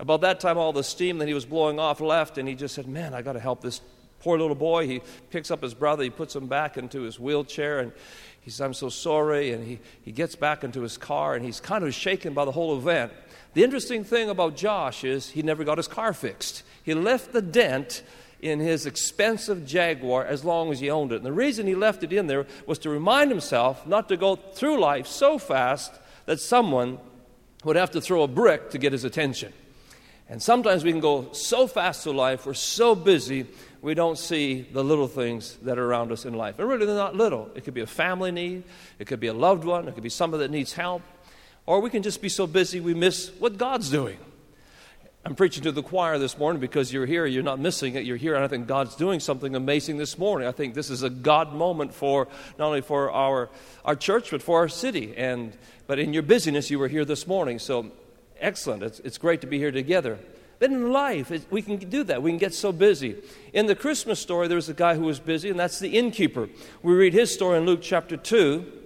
About 0.00 0.22
that 0.22 0.40
time, 0.40 0.58
all 0.58 0.72
the 0.72 0.82
steam 0.82 1.18
that 1.18 1.28
he 1.28 1.34
was 1.34 1.46
blowing 1.46 1.78
off 1.78 2.00
left 2.00 2.38
and 2.38 2.48
he 2.48 2.56
just 2.56 2.74
said, 2.74 2.88
Man, 2.88 3.14
I 3.14 3.22
got 3.22 3.34
to 3.34 3.40
help 3.40 3.60
this 3.60 3.80
poor 4.18 4.36
little 4.36 4.56
boy. 4.56 4.88
He 4.88 5.00
picks 5.30 5.52
up 5.52 5.62
his 5.62 5.74
brother, 5.74 6.02
he 6.02 6.10
puts 6.10 6.34
him 6.34 6.48
back 6.48 6.76
into 6.76 7.02
his 7.02 7.20
wheelchair 7.20 7.78
and 7.78 7.92
he 8.40 8.50
says, 8.50 8.60
I'm 8.62 8.74
so 8.74 8.88
sorry. 8.88 9.52
And 9.52 9.64
he, 9.64 9.78
he 10.04 10.10
gets 10.10 10.34
back 10.34 10.64
into 10.64 10.80
his 10.80 10.96
car 10.96 11.36
and 11.36 11.44
he's 11.44 11.60
kind 11.60 11.84
of 11.84 11.94
shaken 11.94 12.34
by 12.34 12.44
the 12.44 12.52
whole 12.52 12.76
event. 12.76 13.12
The 13.54 13.62
interesting 13.62 14.04
thing 14.04 14.30
about 14.30 14.56
Josh 14.56 15.04
is 15.04 15.30
he 15.30 15.42
never 15.42 15.64
got 15.64 15.78
his 15.78 15.88
car 15.88 16.12
fixed. 16.12 16.62
He 16.82 16.94
left 16.94 17.32
the 17.32 17.42
dent 17.42 18.02
in 18.40 18.58
his 18.58 18.86
expensive 18.86 19.66
Jaguar 19.66 20.24
as 20.24 20.44
long 20.44 20.72
as 20.72 20.80
he 20.80 20.90
owned 20.90 21.12
it. 21.12 21.16
And 21.16 21.26
the 21.26 21.32
reason 21.32 21.66
he 21.66 21.74
left 21.74 22.02
it 22.02 22.12
in 22.12 22.26
there 22.26 22.46
was 22.66 22.78
to 22.80 22.90
remind 22.90 23.30
himself 23.30 23.86
not 23.86 24.08
to 24.08 24.16
go 24.16 24.36
through 24.36 24.80
life 24.80 25.06
so 25.06 25.38
fast 25.38 25.92
that 26.26 26.40
someone 26.40 26.98
would 27.64 27.76
have 27.76 27.92
to 27.92 28.00
throw 28.00 28.22
a 28.22 28.28
brick 28.28 28.70
to 28.70 28.78
get 28.78 28.92
his 28.92 29.04
attention. 29.04 29.52
And 30.28 30.42
sometimes 30.42 30.82
we 30.82 30.90
can 30.90 31.00
go 31.00 31.30
so 31.32 31.66
fast 31.66 32.04
through 32.04 32.14
life, 32.14 32.46
we're 32.46 32.54
so 32.54 32.94
busy, 32.94 33.46
we 33.82 33.94
don't 33.94 34.16
see 34.16 34.62
the 34.62 34.82
little 34.82 35.08
things 35.08 35.56
that 35.62 35.78
are 35.78 35.84
around 35.84 36.10
us 36.10 36.24
in 36.24 36.34
life. 36.34 36.58
And 36.58 36.68
really, 36.68 36.86
they're 36.86 36.94
not 36.94 37.14
little. 37.14 37.50
It 37.54 37.64
could 37.64 37.74
be 37.74 37.82
a 37.82 37.86
family 37.86 38.32
need, 38.32 38.64
it 38.98 39.06
could 39.06 39.20
be 39.20 39.26
a 39.26 39.34
loved 39.34 39.64
one, 39.64 39.86
it 39.88 39.94
could 39.94 40.02
be 40.02 40.08
somebody 40.08 40.44
that 40.44 40.50
needs 40.50 40.72
help, 40.72 41.02
or 41.66 41.80
we 41.80 41.90
can 41.90 42.02
just 42.02 42.20
be 42.20 42.28
so 42.28 42.46
busy 42.46 42.80
we 42.80 42.94
miss 42.94 43.30
what 43.38 43.56
God's 43.56 43.90
doing. 43.90 44.18
I'm 45.24 45.36
preaching 45.36 45.62
to 45.62 45.72
the 45.72 45.84
choir 45.84 46.18
this 46.18 46.36
morning 46.36 46.58
because 46.58 46.92
you're 46.92 47.06
here, 47.06 47.26
you're 47.26 47.44
not 47.44 47.60
missing 47.60 47.94
it, 47.94 48.04
you're 48.04 48.16
here, 48.16 48.34
and 48.34 48.44
I 48.44 48.48
think 48.48 48.66
God's 48.66 48.96
doing 48.96 49.20
something 49.20 49.54
amazing 49.54 49.96
this 49.96 50.18
morning. 50.18 50.48
I 50.48 50.52
think 50.52 50.74
this 50.74 50.90
is 50.90 51.04
a 51.04 51.10
God 51.10 51.52
moment 51.52 51.94
for 51.94 52.26
not 52.58 52.66
only 52.66 52.80
for 52.80 53.08
our, 53.12 53.48
our 53.84 53.94
church, 53.94 54.32
but 54.32 54.42
for 54.42 54.58
our 54.58 54.68
city. 54.68 55.14
And, 55.16 55.56
but 55.86 56.00
in 56.00 56.12
your 56.12 56.24
busyness, 56.24 56.72
you 56.72 56.80
were 56.80 56.88
here 56.88 57.04
this 57.04 57.28
morning, 57.28 57.60
so 57.60 57.92
excellent. 58.40 58.82
It's, 58.82 58.98
it's 59.00 59.16
great 59.16 59.40
to 59.42 59.46
be 59.46 59.58
here 59.58 59.70
together. 59.70 60.18
But 60.58 60.72
in 60.72 60.90
life, 60.90 61.30
it, 61.30 61.46
we 61.50 61.62
can 61.62 61.76
do 61.76 62.02
that. 62.04 62.20
We 62.20 62.32
can 62.32 62.38
get 62.38 62.52
so 62.52 62.72
busy. 62.72 63.16
In 63.52 63.66
the 63.66 63.76
Christmas 63.76 64.18
story, 64.18 64.48
there 64.48 64.56
was 64.56 64.68
a 64.68 64.74
guy 64.74 64.96
who 64.96 65.02
was 65.02 65.20
busy, 65.20 65.50
and 65.50 65.58
that's 65.58 65.78
the 65.78 65.96
innkeeper. 65.96 66.48
We 66.82 66.94
read 66.94 67.14
his 67.14 67.32
story 67.32 67.58
in 67.58 67.64
Luke 67.64 67.80
chapter 67.80 68.16
2. 68.16 68.81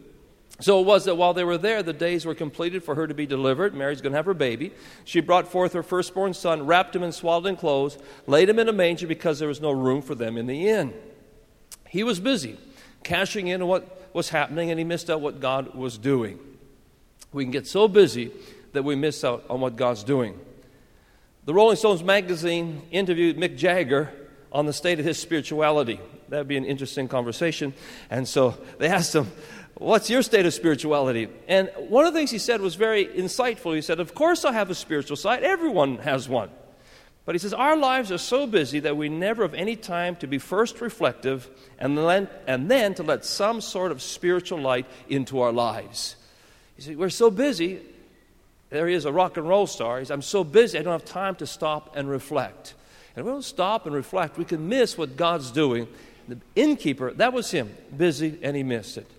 So 0.61 0.81
it 0.81 0.87
was 0.87 1.05
that 1.05 1.17
while 1.17 1.35
they 1.35 1.45
were 1.45 1.59
there, 1.59 1.83
the 1.83 1.93
days 1.93 2.25
were 2.25 2.35
completed 2.35 2.83
for 2.83 2.95
her 2.95 3.07
to 3.07 3.13
be 3.13 3.27
delivered. 3.27 3.75
Mary's 3.75 4.01
going 4.01 4.13
to 4.13 4.17
have 4.17 4.25
her 4.25 4.35
baby. 4.35 4.73
She 5.05 5.21
brought 5.21 5.49
forth 5.49 5.75
her 5.75 5.83
firstborn 5.83 6.33
son, 6.33 6.67
wrapped 6.67 6.97
him 6.97 7.03
in 7.03 7.13
swaddling 7.13 7.57
clothes, 7.57 7.99
laid 8.27 8.49
him 8.49 8.59
in 8.59 8.69
a 8.69 8.73
manger 8.73 9.07
because 9.07 9.39
there 9.39 9.49
was 9.49 9.61
no 9.61 9.71
room 9.71 10.01
for 10.01 10.15
them 10.15 10.39
in 10.39 10.47
the 10.47 10.69
inn. 10.69 10.95
He 11.89 12.03
was 12.03 12.21
busy 12.21 12.59
cashing 13.05 13.49
in 13.49 13.63
on 13.63 13.69
what 13.69 14.11
was 14.15 14.31
happening, 14.31 14.71
and 14.71 14.79
he 14.79 14.85
missed 14.85 15.11
out 15.11 15.21
what 15.21 15.41
God 15.41 15.75
was 15.75 15.99
doing. 15.99 16.39
We 17.33 17.45
can 17.45 17.53
get 17.53 17.67
so 17.67 17.87
busy 17.87 18.33
that 18.73 18.83
we 18.83 18.95
miss 18.95 19.25
out 19.25 19.45
on 19.51 19.61
what 19.61 19.77
God's 19.77 20.05
doing. 20.05 20.41
The 21.45 21.55
Rolling 21.55 21.77
Stones 21.77 22.03
magazine 22.03 22.83
interviewed 22.91 23.37
Mick 23.37 23.57
Jagger 23.57 24.11
on 24.51 24.67
the 24.67 24.73
state 24.73 24.99
of 24.99 25.05
his 25.05 25.19
spirituality. 25.19 26.01
That 26.29 26.39
would 26.39 26.49
be 26.49 26.57
an 26.57 26.65
interesting 26.65 27.07
conversation. 27.09 27.75
And 28.11 28.27
so 28.27 28.57
they 28.79 28.89
asked 28.89 29.15
him, 29.15 29.31
What's 29.79 30.09
your 30.09 30.23
state 30.23 30.47
of 30.47 30.55
spirituality? 30.55 31.29
And 31.49 31.71
one 31.89 32.07
of 32.07 32.15
the 32.15 32.19
things 32.19 32.31
he 32.31 32.39
said 32.39 32.63
was 32.63 32.77
very 32.77 33.05
insightful. 33.05 33.75
He 33.75 33.83
said, 33.83 34.01
Of 34.01 34.15
course, 34.15 34.47
I 34.47 34.53
have 34.53 34.71
a 34.71 34.75
spiritual 34.75 35.17
side. 35.17 35.43
Everyone 35.43 35.99
has 35.99 36.29
one. 36.29 36.49
But 37.27 37.35
he 37.35 37.39
says, 37.39 37.53
Our 37.53 37.77
lives 37.77 38.11
are 38.11 38.19
so 38.19 38.47
busy 38.47 38.81
that 38.81 38.97
we 38.97 39.11
never 39.11 39.43
have 39.43 39.53
any 39.53 39.77
time 39.77 40.17
to 40.17 40.27
be 40.27 40.39
first 40.39 40.81
reflective 40.81 41.51
and 41.79 41.99
then, 41.99 42.29
and 42.47 42.71
then 42.71 42.95
to 42.95 43.03
let 43.03 43.27
some 43.27 43.61
sort 43.61 43.93
of 43.93 44.01
spiritual 44.01 44.59
light 44.59 44.87
into 45.11 45.41
our 45.41 45.53
lives. 45.53 46.17
He 46.77 46.83
said, 46.83 46.97
We're 46.97 47.11
so 47.11 47.31
busy. 47.31 47.81
There 48.71 48.89
he 48.89 48.95
is, 48.95 49.05
a 49.05 49.13
rock 49.13 49.37
and 49.37 49.47
roll 49.47 49.67
star. 49.67 49.99
He 49.99 50.07
says, 50.07 50.11
I'm 50.11 50.23
so 50.23 50.43
busy, 50.43 50.79
I 50.79 50.83
don't 50.83 50.93
have 50.93 51.05
time 51.05 51.35
to 51.37 51.47
stop 51.47 51.97
and 51.97 52.09
reflect. 52.09 52.75
And 53.15 53.21
if 53.21 53.27
we 53.27 53.31
don't 53.31 53.45
stop 53.45 53.85
and 53.85 53.95
reflect, 53.95 54.39
we 54.39 54.45
can 54.47 54.69
miss 54.69 54.97
what 54.97 55.17
God's 55.17 55.51
doing. 55.51 55.87
The 56.29 56.39
innkeeper, 56.55 57.13
that 57.13 57.33
was 57.33 57.51
him, 57.51 57.77
busy, 57.95 58.39
and 58.43 58.57
he 58.57 58.63
missed 58.63 58.97
it. 58.97 59.11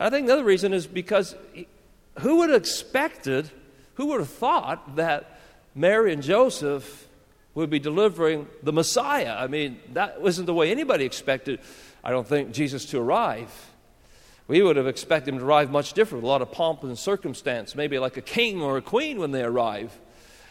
I 0.00 0.10
think 0.10 0.26
the 0.26 0.32
other 0.32 0.44
reason 0.44 0.72
is 0.72 0.86
because 0.86 1.34
who 2.20 2.38
would 2.38 2.50
have 2.50 2.60
expected, 2.60 3.50
who 3.94 4.06
would 4.06 4.20
have 4.20 4.28
thought 4.28 4.96
that 4.96 5.40
Mary 5.74 6.12
and 6.12 6.22
Joseph 6.22 7.08
would 7.54 7.70
be 7.70 7.78
delivering 7.78 8.48
the 8.62 8.72
Messiah? 8.72 9.34
I 9.38 9.46
mean, 9.46 9.78
that 9.92 10.20
wasn't 10.20 10.46
the 10.46 10.54
way 10.54 10.70
anybody 10.70 11.04
expected, 11.04 11.60
I 12.02 12.10
don't 12.10 12.26
think, 12.26 12.52
Jesus 12.52 12.86
to 12.86 13.00
arrive. 13.00 13.50
We 14.48 14.62
would 14.62 14.76
have 14.76 14.86
expected 14.86 15.34
him 15.34 15.40
to 15.40 15.46
arrive 15.46 15.70
much 15.70 15.92
different, 15.92 16.24
a 16.24 16.26
lot 16.26 16.42
of 16.42 16.50
pomp 16.50 16.82
and 16.82 16.98
circumstance, 16.98 17.74
maybe 17.74 17.98
like 17.98 18.16
a 18.16 18.22
king 18.22 18.60
or 18.60 18.76
a 18.76 18.82
queen 18.82 19.18
when 19.18 19.30
they 19.30 19.42
arrive. 19.42 19.96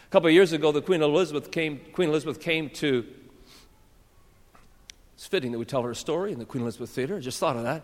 A 0.06 0.10
couple 0.10 0.28
of 0.28 0.34
years 0.34 0.52
ago, 0.52 0.72
the 0.72 0.82
Queen 0.82 1.02
Elizabeth 1.02 1.50
came, 1.50 1.80
Queen 1.92 2.08
Elizabeth 2.08 2.40
came 2.40 2.70
to. 2.70 3.06
It's 5.14 5.26
fitting 5.26 5.52
that 5.52 5.58
we 5.58 5.64
tell 5.64 5.82
her 5.82 5.90
a 5.90 5.96
story 5.96 6.32
in 6.32 6.38
the 6.38 6.44
Queen 6.44 6.62
Elizabeth 6.62 6.90
Theater. 6.90 7.16
I 7.16 7.20
just 7.20 7.38
thought 7.38 7.56
of 7.56 7.62
that. 7.62 7.82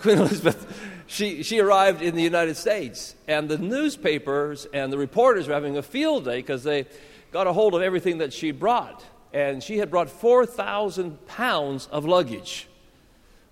Queen 0.00 0.18
Elizabeth, 0.18 0.66
she, 1.06 1.42
she 1.42 1.60
arrived 1.60 2.02
in 2.02 2.14
the 2.14 2.22
United 2.22 2.56
States, 2.56 3.14
and 3.28 3.48
the 3.48 3.58
newspapers 3.58 4.66
and 4.72 4.92
the 4.92 4.98
reporters 4.98 5.46
were 5.46 5.54
having 5.54 5.76
a 5.76 5.82
field 5.82 6.24
day 6.24 6.36
because 6.36 6.64
they 6.64 6.86
got 7.32 7.46
a 7.46 7.52
hold 7.52 7.74
of 7.74 7.82
everything 7.82 8.18
that 8.18 8.32
she 8.32 8.50
brought. 8.50 9.04
And 9.32 9.62
she 9.62 9.78
had 9.78 9.90
brought 9.90 10.10
4,000 10.10 11.26
pounds 11.26 11.86
of 11.92 12.04
luggage. 12.04 12.66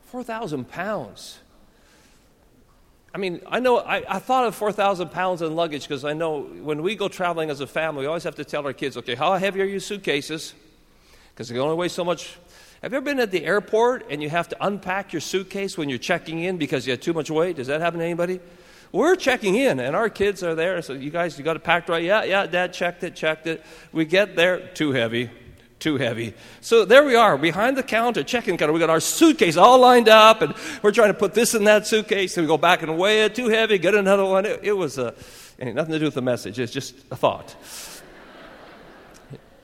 4,000 0.07 0.69
pounds. 0.69 1.39
I 3.15 3.19
mean, 3.19 3.41
I 3.47 3.61
know, 3.61 3.79
I, 3.79 4.17
I 4.17 4.19
thought 4.19 4.47
of 4.47 4.55
4,000 4.55 5.11
pounds 5.11 5.43
in 5.43 5.55
luggage 5.55 5.83
because 5.83 6.05
I 6.05 6.15
know 6.15 6.43
when 6.43 6.83
we 6.83 6.97
go 6.97 7.09
traveling 7.09 7.51
as 7.51 7.61
a 7.61 7.67
family, 7.67 8.03
we 8.03 8.07
always 8.07 8.25
have 8.25 8.37
to 8.37 8.45
tell 8.45 8.67
our 8.67 8.73
kids, 8.73 8.97
okay, 8.97 9.15
how 9.15 9.35
heavy 9.37 9.61
are 9.61 9.65
your 9.65 9.81
suitcases? 9.81 10.55
Because 11.35 11.49
they 11.49 11.59
only 11.59 11.77
weigh 11.77 11.89
so 11.89 12.05
much 12.05 12.37
have 12.83 12.93
you 12.93 12.99
ever 12.99 13.05
been 13.05 13.19
at 13.19 13.33
the 13.33 13.45
airport 13.45 14.07
and 14.09 14.23
you 14.23 14.31
have 14.31 14.49
to 14.51 14.57
unpack 14.65 15.13
your 15.13 15.21
suitcase 15.21 15.77
when 15.77 15.89
you're 15.89 15.99
checking 15.99 16.45
in 16.45 16.59
because 16.59 16.87
you 16.87 16.93
had 16.93 17.03
too 17.03 17.13
much 17.13 17.29
weight? 17.29 17.57
Does 17.57 17.67
that 17.67 17.81
happen 17.81 17.99
to 17.99 18.05
anybody? 18.05 18.39
We're 18.93 19.17
checking 19.17 19.57
in 19.57 19.81
and 19.81 19.97
our 19.97 20.09
kids 20.09 20.45
are 20.45 20.55
there. 20.55 20.81
So, 20.83 20.93
you 20.93 21.11
guys, 21.11 21.37
you 21.37 21.45
got 21.45 21.57
it 21.57 21.65
packed 21.65 21.89
right? 21.89 22.05
Yeah, 22.05 22.23
yeah, 22.23 22.47
dad 22.47 22.73
checked 22.73 23.03
it, 23.03 23.17
checked 23.17 23.49
it. 23.49 23.65
We 23.93 24.05
get 24.05 24.37
there, 24.37 24.69
too 24.69 24.93
heavy, 24.93 25.29
too 25.81 25.97
heavy. 25.97 26.35
So 26.61 26.85
there 26.85 27.05
we 27.05 27.17
are 27.17 27.37
behind 27.37 27.77
the 27.77 27.83
counter, 27.83 28.23
checking 28.23 28.57
counter. 28.57 28.73
We 28.73 28.79
got 28.79 28.91
our 28.91 29.01
suitcase 29.01 29.57
all 29.57 29.81
lined 29.81 30.09
up 30.09 30.41
and 30.41 30.55
we're 30.81 30.93
trying 30.93 31.13
to 31.13 31.19
put 31.19 31.35
this 31.35 31.55
in 31.55 31.65
that 31.65 31.85
suitcase 31.85 32.37
and 32.37 32.47
we 32.47 32.49
go 32.49 32.59
back 32.59 32.83
and 32.83 32.97
weigh 32.97 33.25
it, 33.25 33.35
too 33.35 33.49
heavy, 33.49 33.79
get 33.79 33.97
another 33.97 34.25
one. 34.25 34.47
It, 34.47 34.61
it 34.63 34.73
was 34.73 34.99
a, 34.99 35.15
nothing 35.59 35.93
to 35.93 35.99
do 35.99 36.05
with 36.05 36.15
the 36.15 36.23
message, 36.23 36.61
it's 36.61 36.73
just 36.73 36.95
a 37.11 37.17
thought. 37.17 37.57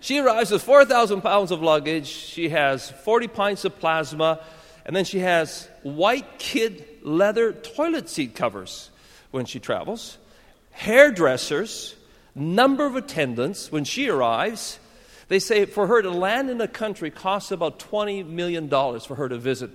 She 0.04 0.18
arrives 0.18 0.50
with 0.50 0.62
4,000 0.62 1.22
pounds 1.22 1.50
of 1.50 1.62
luggage. 1.62 2.08
She 2.08 2.50
has 2.50 2.90
40 2.90 3.26
pints 3.28 3.64
of 3.64 3.78
plasma. 3.78 4.38
And 4.84 4.94
then 4.94 5.06
she 5.06 5.20
has 5.20 5.66
white 5.82 6.38
kid 6.38 6.84
leather 7.00 7.54
toilet 7.54 8.10
seat 8.10 8.34
covers 8.34 8.90
when 9.30 9.46
she 9.46 9.58
travels, 9.60 10.18
hairdressers, 10.72 11.94
number 12.34 12.84
of 12.84 12.96
attendants 12.96 13.72
when 13.72 13.84
she 13.84 14.10
arrives. 14.10 14.78
They 15.28 15.38
say 15.38 15.64
for 15.64 15.86
her 15.86 16.02
to 16.02 16.10
land 16.10 16.50
in 16.50 16.60
a 16.60 16.68
country 16.68 17.10
costs 17.10 17.50
about 17.50 17.78
$20 17.78 18.28
million 18.28 18.68
for 18.68 19.14
her 19.14 19.30
to 19.30 19.38
visit. 19.38 19.70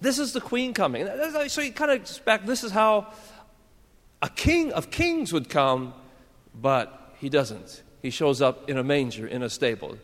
This 0.00 0.20
is 0.20 0.34
the 0.34 0.40
queen 0.40 0.72
coming. 0.72 1.08
So 1.48 1.62
you 1.62 1.72
kind 1.72 1.90
of 1.90 1.96
expect 2.00 2.46
this 2.46 2.62
is 2.62 2.70
how 2.70 3.08
a 4.22 4.28
king 4.28 4.70
of 4.72 4.92
kings 4.92 5.32
would 5.32 5.48
come, 5.48 5.94
but 6.54 7.16
he 7.18 7.28
doesn't 7.28 7.82
he 8.02 8.10
shows 8.10 8.40
up 8.40 8.68
in 8.68 8.78
a 8.78 8.84
manger 8.84 9.26
in 9.26 9.42
a 9.42 9.50
stable. 9.50 9.96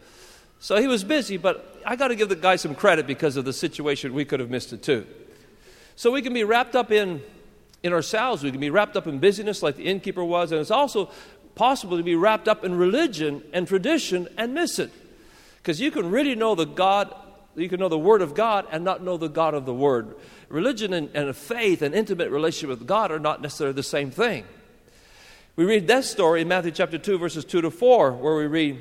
So 0.61 0.81
he 0.81 0.87
was 0.87 1.05
busy, 1.05 1.37
but 1.37 1.83
I 1.85 1.97
got 1.97 2.09
to 2.09 2.17
give 2.17 2.29
the 2.29 2.37
guy 2.37 2.57
some 2.57 2.75
credit 2.75 3.07
because 3.07 3.37
of 3.37 3.45
the 3.45 3.53
situation. 3.53 4.15
We 4.15 4.25
could 4.25 4.41
have 4.41 4.51
missed 4.51 4.73
it 4.73 4.83
too. 4.83 5.07
So 5.97 6.11
we 6.11 6.23
can 6.23 6.33
be 6.33 6.45
wrapped 6.45 6.75
up 6.75 6.91
in, 6.91 7.23
in 7.83 7.93
ourselves. 7.93 8.43
We 8.43 8.51
can 8.51 8.61
be 8.61 8.71
wrapped 8.71 8.97
up 8.97 9.07
in 9.07 9.19
busyness 9.19 9.63
like 9.63 9.77
the 9.77 9.85
innkeeper 9.85 10.25
was. 10.25 10.53
And 10.53 10.61
it's 10.61 10.71
also 10.71 11.11
possible 11.55 11.97
to 11.97 12.03
be 12.03 12.17
wrapped 12.17 12.49
up 12.49 12.65
in 12.65 12.75
religion 12.75 13.43
and 13.53 13.69
tradition 13.69 14.29
and 14.37 14.55
miss 14.55 14.79
it. 14.79 14.91
Because 15.59 15.81
you 15.81 15.91
can 15.91 16.11
really 16.11 16.35
know 16.35 16.55
the 16.55 16.65
God, 16.65 17.15
you 17.55 17.69
can 17.69 17.79
know 17.79 17.89
the 17.89 17.99
Word 17.99 18.23
of 18.23 18.35
God 18.35 18.67
and 18.71 18.85
not 18.85 19.03
know 19.03 19.17
the 19.17 19.29
God 19.29 19.55
of 19.55 19.67
the 19.67 19.75
Word. 19.75 20.17
Religion 20.49 20.93
and, 20.93 21.11
and 21.15 21.35
faith 21.37 21.83
and 21.83 21.95
intimate 21.95 22.31
relationship 22.31 22.79
with 22.79 22.87
God 22.87 23.13
are 23.13 23.21
not 23.21 23.41
necessarily 23.41 23.75
the 23.75 23.83
same 23.83 24.11
thing. 24.11 24.45
We 25.57 25.65
read 25.65 25.87
that 25.87 26.03
story 26.03 26.41
in 26.41 26.49
Matthew 26.49 26.73
chapter 26.73 26.99
2, 26.99 27.17
verses 27.17 27.45
2 27.45 27.61
to 27.61 27.71
4, 27.71 28.11
where 28.11 28.35
we 28.35 28.49
read, 28.49 28.81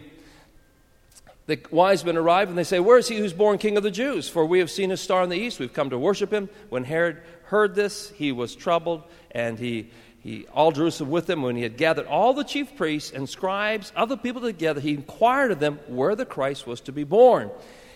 The 1.46 1.60
wise 1.70 2.04
men 2.04 2.18
arrive 2.18 2.50
and 2.50 2.58
they 2.58 2.64
say, 2.64 2.80
Where 2.80 2.98
is 2.98 3.08
he 3.08 3.18
who's 3.18 3.32
born 3.32 3.60
king 3.60 3.78
of 3.78 3.84
the 3.84 3.92
Jews? 3.92 4.28
For 4.28 4.44
we 4.44 4.58
have 4.58 4.72
seen 4.72 4.90
his 4.90 5.00
star 5.00 5.22
in 5.22 5.30
the 5.30 5.38
east. 5.38 5.60
We've 5.60 5.72
come 5.72 5.92
to 5.92 6.00
worship 6.00 6.34
him. 6.34 6.50
When 6.70 6.84
Herod 6.84 7.22
heard 7.44 7.76
this, 7.76 8.10
he 8.10 8.32
was 8.32 8.56
troubled 8.56 9.04
and 9.30 9.60
he, 9.60 9.92
he, 10.24 10.48
all 10.48 10.72
Jerusalem 10.72 11.12
with 11.12 11.30
him, 11.30 11.44
when 11.44 11.56
he 11.56 11.62
had 11.62 11.78
gathered 11.78 12.08
all 12.08 12.34
the 12.34 12.44
chief 12.44 12.76
priests 12.76 13.12
and 13.12 13.30
scribes 13.30 13.94
other 13.96 14.18
people 14.18 14.42
together, 14.42 14.82
he 14.82 14.96
inquired 14.96 15.52
of 15.52 15.60
them 15.60 15.78
where 15.86 16.16
the 16.16 16.26
Christ 16.26 16.66
was 16.66 16.82
to 16.82 16.92
be 16.92 17.04
born. 17.04 17.52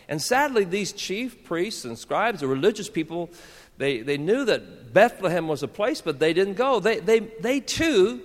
And 0.08 0.22
sadly, 0.22 0.66
these 0.66 0.94
chief 0.94 1.44
priests 1.46 1.84
and 1.84 1.98
scribes, 1.98 2.42
the 2.42 2.48
religious 2.48 2.90
people, 2.92 3.32
they, 3.80 4.02
they 4.02 4.20
knew 4.20 4.46
that 4.46 4.94
Bethlehem 4.94 5.48
was 5.48 5.64
a 5.64 5.68
place, 5.68 6.00
but 6.00 6.20
they 6.20 6.32
didn't 6.32 6.58
go. 6.58 6.80
They, 6.80 7.00
they, 7.00 7.22
they 7.22 7.60
too 7.60 8.22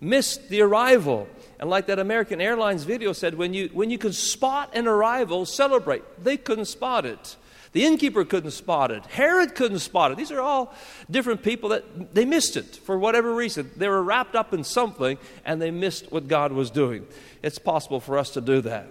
missed 0.00 0.48
the 0.48 0.60
arrival. 0.60 1.28
And 1.60 1.68
like 1.68 1.86
that 1.86 1.98
American 1.98 2.40
Airlines 2.40 2.84
video 2.84 3.12
said, 3.12 3.34
when 3.34 3.52
you, 3.52 3.68
when 3.72 3.90
you 3.90 3.98
can 3.98 4.12
spot 4.12 4.70
an 4.74 4.86
arrival, 4.86 5.44
celebrate. 5.44 6.02
They 6.22 6.36
couldn't 6.36 6.66
spot 6.66 7.04
it. 7.04 7.36
The 7.72 7.84
innkeeper 7.84 8.24
couldn't 8.24 8.52
spot 8.52 8.90
it. 8.90 9.04
Herod 9.06 9.54
couldn't 9.54 9.80
spot 9.80 10.12
it. 10.12 10.16
These 10.16 10.32
are 10.32 10.40
all 10.40 10.74
different 11.10 11.42
people 11.42 11.70
that 11.70 12.14
they 12.14 12.24
missed 12.24 12.56
it 12.56 12.76
for 12.76 12.98
whatever 12.98 13.34
reason. 13.34 13.70
They 13.76 13.88
were 13.88 14.02
wrapped 14.02 14.34
up 14.34 14.54
in 14.54 14.64
something 14.64 15.18
and 15.44 15.60
they 15.60 15.70
missed 15.70 16.10
what 16.10 16.28
God 16.28 16.52
was 16.52 16.70
doing. 16.70 17.06
It's 17.42 17.58
possible 17.58 18.00
for 18.00 18.16
us 18.18 18.30
to 18.30 18.40
do 18.40 18.60
that. 18.62 18.86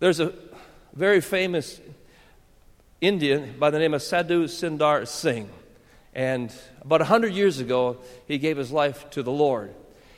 There's 0.00 0.20
a 0.20 0.34
very 0.92 1.20
famous 1.20 1.80
Indian 3.00 3.54
by 3.58 3.70
the 3.70 3.78
name 3.78 3.94
of 3.94 4.02
Sadhu 4.02 4.46
Sundar 4.46 5.06
Singh. 5.06 5.48
And 6.16 6.50
about 6.80 7.00
100 7.00 7.34
years 7.34 7.60
ago, 7.60 7.98
he 8.26 8.38
gave 8.38 8.56
his 8.56 8.72
life 8.72 9.10
to 9.10 9.22
the 9.22 9.30
Lord. 9.30 9.74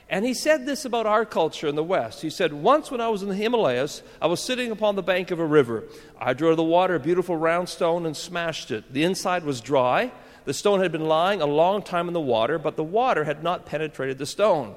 And 0.08 0.24
he 0.24 0.32
said 0.32 0.64
this 0.64 0.84
about 0.84 1.06
our 1.06 1.26
culture 1.26 1.66
in 1.66 1.74
the 1.74 1.82
West. 1.82 2.22
He 2.22 2.30
said, 2.30 2.52
Once 2.52 2.88
when 2.88 3.00
I 3.00 3.08
was 3.08 3.24
in 3.24 3.28
the 3.28 3.34
Himalayas, 3.34 4.02
I 4.22 4.28
was 4.28 4.38
sitting 4.38 4.70
upon 4.70 4.94
the 4.94 5.02
bank 5.02 5.32
of 5.32 5.40
a 5.40 5.44
river. 5.44 5.82
I 6.16 6.34
drew 6.34 6.54
the 6.54 6.62
water 6.62 6.94
a 6.94 7.00
beautiful 7.00 7.36
round 7.36 7.68
stone 7.68 8.06
and 8.06 8.16
smashed 8.16 8.70
it. 8.70 8.92
The 8.92 9.02
inside 9.02 9.42
was 9.42 9.60
dry. 9.60 10.12
The 10.44 10.54
stone 10.54 10.80
had 10.80 10.92
been 10.92 11.08
lying 11.08 11.42
a 11.42 11.46
long 11.46 11.82
time 11.82 12.06
in 12.06 12.14
the 12.14 12.20
water, 12.20 12.60
but 12.60 12.76
the 12.76 12.84
water 12.84 13.24
had 13.24 13.42
not 13.42 13.66
penetrated 13.66 14.18
the 14.18 14.24
stone. 14.24 14.76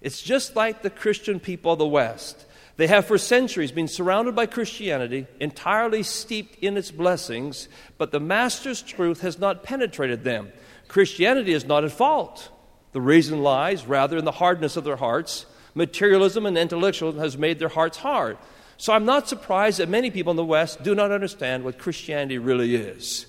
It's 0.00 0.22
just 0.22 0.54
like 0.54 0.82
the 0.82 0.90
Christian 0.90 1.40
people 1.40 1.72
of 1.72 1.80
the 1.80 1.86
West. 1.88 2.46
They 2.76 2.86
have 2.86 3.06
for 3.06 3.18
centuries 3.18 3.72
been 3.72 3.88
surrounded 3.88 4.34
by 4.34 4.46
Christianity, 4.46 5.26
entirely 5.40 6.02
steeped 6.02 6.56
in 6.62 6.76
its 6.76 6.90
blessings, 6.90 7.68
but 7.98 8.12
the 8.12 8.20
Master's 8.20 8.82
truth 8.82 9.20
has 9.20 9.38
not 9.38 9.62
penetrated 9.62 10.24
them. 10.24 10.52
Christianity 10.88 11.52
is 11.52 11.64
not 11.64 11.84
at 11.84 11.92
fault. 11.92 12.50
The 12.92 13.00
reason 13.00 13.42
lies 13.42 13.86
rather 13.86 14.16
in 14.16 14.24
the 14.24 14.32
hardness 14.32 14.76
of 14.76 14.84
their 14.84 14.96
hearts. 14.96 15.46
Materialism 15.74 16.46
and 16.46 16.56
intellectualism 16.56 17.20
has 17.20 17.36
made 17.38 17.58
their 17.58 17.68
hearts 17.68 17.98
hard. 17.98 18.38
So 18.76 18.92
I'm 18.92 19.04
not 19.04 19.28
surprised 19.28 19.78
that 19.78 19.88
many 19.88 20.10
people 20.10 20.32
in 20.32 20.36
the 20.36 20.44
West 20.44 20.82
do 20.82 20.94
not 20.94 21.10
understand 21.10 21.64
what 21.64 21.78
Christianity 21.78 22.38
really 22.38 22.74
is. 22.74 23.26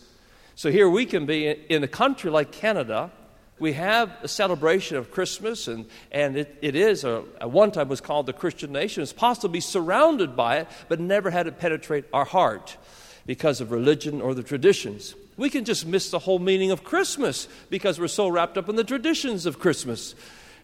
So 0.55 0.71
here 0.71 0.89
we 0.89 1.05
can 1.05 1.25
be 1.25 1.47
in 1.47 1.83
a 1.83 1.88
country 1.88 2.31
like 2.31 2.51
Canada. 2.51 3.12
We 3.60 3.74
have 3.74 4.12
a 4.24 4.27
celebration 4.27 4.98
of 4.98 5.12
Christmas, 5.12 5.67
and, 5.67 5.86
and 6.12 6.36
it, 6.38 6.57
it 6.62 6.75
is, 6.75 7.03
a, 7.03 7.24
at 7.39 7.51
one 7.51 7.72
time 7.72 7.88
was 7.88 8.01
called 8.01 8.25
the 8.25 8.33
Christian 8.33 8.72
nation. 8.72 9.03
It's 9.03 9.13
possible 9.13 9.50
to 9.50 9.53
be 9.53 9.62
surrounded 9.62 10.36
by 10.36 10.57
it, 10.57 10.67
but 10.89 11.00
never 11.00 11.29
had 11.29 11.48
it 11.48 11.60
penetrate 11.60 12.05
our 12.12 12.25
heart 12.25 12.77
because 13.25 13.62
of 13.62 13.72
religion 13.72 14.22
or 14.22 14.33
the 14.33 14.43
traditions. 14.43 15.15
We 15.38 15.50
can 15.50 15.65
just 15.65 15.86
miss 15.86 16.12
the 16.12 16.19
whole 16.19 16.39
meaning 16.39 16.72
of 16.72 16.83
Christmas 16.83 17.48
because 17.69 18.00
we're 18.00 18.07
so 18.07 18.27
wrapped 18.27 18.57
up 18.57 18.69
in 18.69 18.75
the 18.75 18.83
traditions 18.83 19.45
of 19.45 19.60
Christmas. 19.60 20.15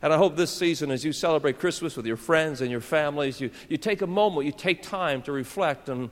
And 0.02 0.14
I 0.14 0.18
hope 0.18 0.36
this 0.36 0.52
season, 0.52 0.92
as 0.92 1.04
you 1.04 1.12
celebrate 1.12 1.60
Christmas 1.60 1.98
with 1.98 2.06
your 2.06 2.18
friends 2.18 2.62
and 2.62 2.72
your 2.72 2.82
families, 2.82 3.42
you, 3.42 3.52
you 3.68 3.78
take 3.78 4.02
a 4.02 4.08
moment, 4.08 4.46
you 4.46 4.52
take 4.52 4.82
time 4.82 5.22
to 5.24 5.32
reflect 5.32 5.90
on 5.90 6.10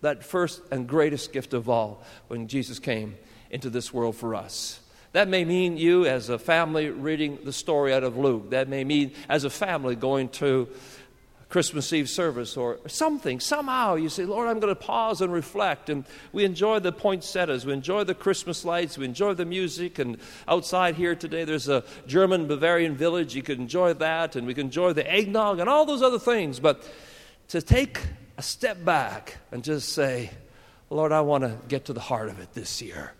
that 0.00 0.24
first 0.24 0.60
and 0.70 0.88
greatest 0.88 1.32
gift 1.32 1.54
of 1.54 1.68
all 1.68 2.02
when 2.28 2.48
Jesus 2.48 2.78
came 2.78 3.14
into 3.50 3.70
this 3.70 3.94
world 3.94 4.16
for 4.16 4.34
us. 4.34 4.80
That 5.12 5.28
may 5.28 5.44
mean 5.44 5.76
you 5.76 6.06
as 6.06 6.30
a 6.30 6.38
family 6.38 6.88
reading 6.88 7.38
the 7.44 7.52
story 7.52 7.92
out 7.92 8.02
of 8.02 8.16
Luke. 8.16 8.50
That 8.50 8.68
may 8.68 8.82
mean 8.82 9.12
as 9.28 9.44
a 9.44 9.50
family 9.50 9.94
going 9.94 10.30
to 10.30 10.68
Christmas 11.50 11.92
Eve 11.92 12.08
service 12.08 12.56
or 12.56 12.78
something. 12.86 13.38
Somehow 13.38 13.96
you 13.96 14.08
say, 14.08 14.24
Lord, 14.24 14.48
I'm 14.48 14.58
going 14.58 14.74
to 14.74 14.80
pause 14.80 15.20
and 15.20 15.30
reflect. 15.30 15.90
And 15.90 16.06
we 16.32 16.46
enjoy 16.46 16.78
the 16.78 16.92
poinsettias, 16.92 17.66
we 17.66 17.74
enjoy 17.74 18.04
the 18.04 18.14
Christmas 18.14 18.64
lights, 18.64 18.96
we 18.96 19.04
enjoy 19.04 19.34
the 19.34 19.44
music. 19.44 19.98
And 19.98 20.16
outside 20.48 20.94
here 20.94 21.14
today, 21.14 21.44
there's 21.44 21.68
a 21.68 21.84
German 22.06 22.46
Bavarian 22.46 22.96
village. 22.96 23.34
You 23.34 23.42
can 23.42 23.60
enjoy 23.60 23.92
that, 23.92 24.34
and 24.34 24.46
we 24.46 24.54
can 24.54 24.68
enjoy 24.68 24.94
the 24.94 25.08
eggnog 25.10 25.58
and 25.58 25.68
all 25.68 25.84
those 25.84 26.00
other 26.00 26.18
things. 26.18 26.58
But 26.58 26.90
to 27.48 27.60
take 27.60 28.00
a 28.38 28.42
step 28.42 28.82
back 28.82 29.36
and 29.50 29.62
just 29.62 29.90
say, 29.90 30.30
Lord, 30.88 31.12
I 31.12 31.20
want 31.20 31.44
to 31.44 31.58
get 31.68 31.84
to 31.84 31.92
the 31.92 32.00
heart 32.00 32.30
of 32.30 32.40
it 32.40 32.54
this 32.54 32.80
year 32.80 33.12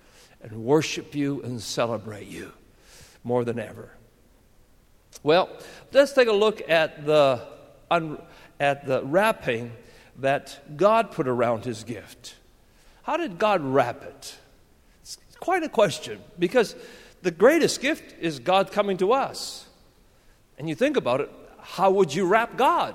and 0.42 0.64
worship 0.64 1.14
you 1.14 1.42
and 1.42 1.60
celebrate 1.60 2.26
you 2.26 2.52
more 3.24 3.44
than 3.44 3.58
ever. 3.58 3.90
Well, 5.22 5.48
let's 5.92 6.12
take 6.12 6.28
a 6.28 6.32
look 6.32 6.68
at 6.68 7.06
the 7.06 7.46
at 8.58 8.86
the 8.86 9.04
wrapping 9.04 9.72
that 10.18 10.76
God 10.76 11.10
put 11.12 11.28
around 11.28 11.64
his 11.64 11.84
gift. 11.84 12.36
How 13.02 13.16
did 13.16 13.38
God 13.38 13.60
wrap 13.60 14.02
it? 14.02 14.36
It's 15.02 15.18
quite 15.40 15.62
a 15.62 15.68
question 15.68 16.20
because 16.38 16.74
the 17.22 17.30
greatest 17.30 17.80
gift 17.80 18.14
is 18.20 18.38
God 18.38 18.72
coming 18.72 18.96
to 18.98 19.12
us. 19.12 19.66
And 20.58 20.68
you 20.68 20.74
think 20.74 20.96
about 20.96 21.20
it, 21.20 21.30
how 21.60 21.90
would 21.90 22.14
you 22.14 22.26
wrap 22.26 22.56
God? 22.56 22.94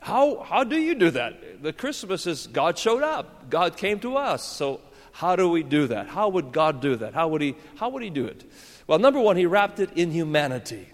How, 0.00 0.40
how 0.40 0.64
do 0.64 0.76
you 0.76 0.94
do 0.94 1.10
that? 1.10 1.62
The 1.62 1.72
Christmas 1.72 2.26
is 2.26 2.46
God 2.46 2.78
showed 2.78 3.02
up, 3.02 3.50
God 3.50 3.76
came 3.76 4.00
to 4.00 4.16
us. 4.16 4.42
So, 4.42 4.80
how 5.12 5.36
do 5.36 5.48
we 5.48 5.62
do 5.62 5.86
that? 5.88 6.08
How 6.08 6.28
would 6.28 6.52
God 6.52 6.80
do 6.80 6.96
that? 6.96 7.14
How 7.14 7.28
would 7.28 7.42
He, 7.42 7.56
how 7.76 7.88
would 7.90 8.02
he 8.02 8.10
do 8.10 8.26
it? 8.26 8.44
Well, 8.86 8.98
number 8.98 9.20
one, 9.20 9.36
He 9.36 9.46
wrapped 9.46 9.80
it 9.80 9.90
in 9.94 10.10
humanity. 10.10 10.88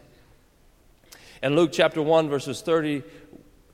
In 1.42 1.54
Luke 1.54 1.70
chapter 1.72 2.00
1, 2.02 2.28
verses 2.28 2.62
30, 2.62 3.02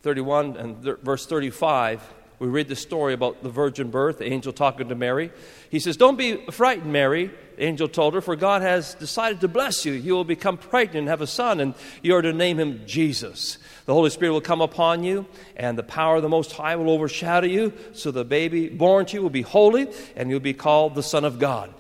31 0.03 0.57
and 0.57 0.83
th- 0.83 0.97
verse 0.99 1.27
35, 1.27 2.03
we 2.39 2.49
read 2.49 2.67
the 2.67 2.75
story 2.75 3.15
about 3.15 3.45
the 3.45 3.49
virgin 3.49 3.91
birth, 3.91 4.19
the 4.19 4.25
angel 4.25 4.53
talking 4.53 4.89
to 4.89 4.97
Mary. 4.97 5.31
He 5.71 5.79
says, 5.79 5.97
Don't 5.97 6.19
be 6.19 6.45
frightened, 6.51 6.93
Mary, 6.93 7.31
the 7.57 7.63
angel 7.63 7.87
told 7.87 8.15
her, 8.15 8.21
for 8.21 8.35
God 8.35 8.63
has 8.63 8.95
decided 8.95 9.41
to 9.43 9.49
bless 9.49 9.85
you. 9.85 9.93
You 9.93 10.15
will 10.15 10.25
become 10.25 10.59
pregnant 10.59 10.99
and 10.99 11.09
have 11.09 11.21
a 11.21 11.27
son, 11.29 11.61
and 11.61 11.75
you 12.03 12.17
are 12.17 12.23
to 12.23 12.33
name 12.33 12.59
him 12.59 12.83
Jesus. 12.85 13.59
The 13.85 13.95
Holy 13.95 14.11
Spirit 14.11 14.33
will 14.33 14.41
come 14.41 14.61
upon 14.61 15.05
you, 15.05 15.27
and 15.57 15.77
the 15.77 15.83
power 15.83 16.17
of 16.17 16.23
the 16.23 16.29
Most 16.29 16.53
High 16.53 16.77
will 16.77 16.91
overshadow 16.91 17.47
you. 17.47 17.73
So 17.93 18.11
the 18.11 18.25
baby 18.25 18.69
born 18.69 19.07
to 19.07 19.15
you 19.15 19.23
will 19.23 19.31
be 19.31 19.43
holy, 19.43 19.89
and 20.17 20.31
you'll 20.31 20.41
be 20.41 20.55
called 20.55 20.95
the 20.95 21.03
Son 21.03 21.25
of 21.25 21.39
God. 21.39 21.73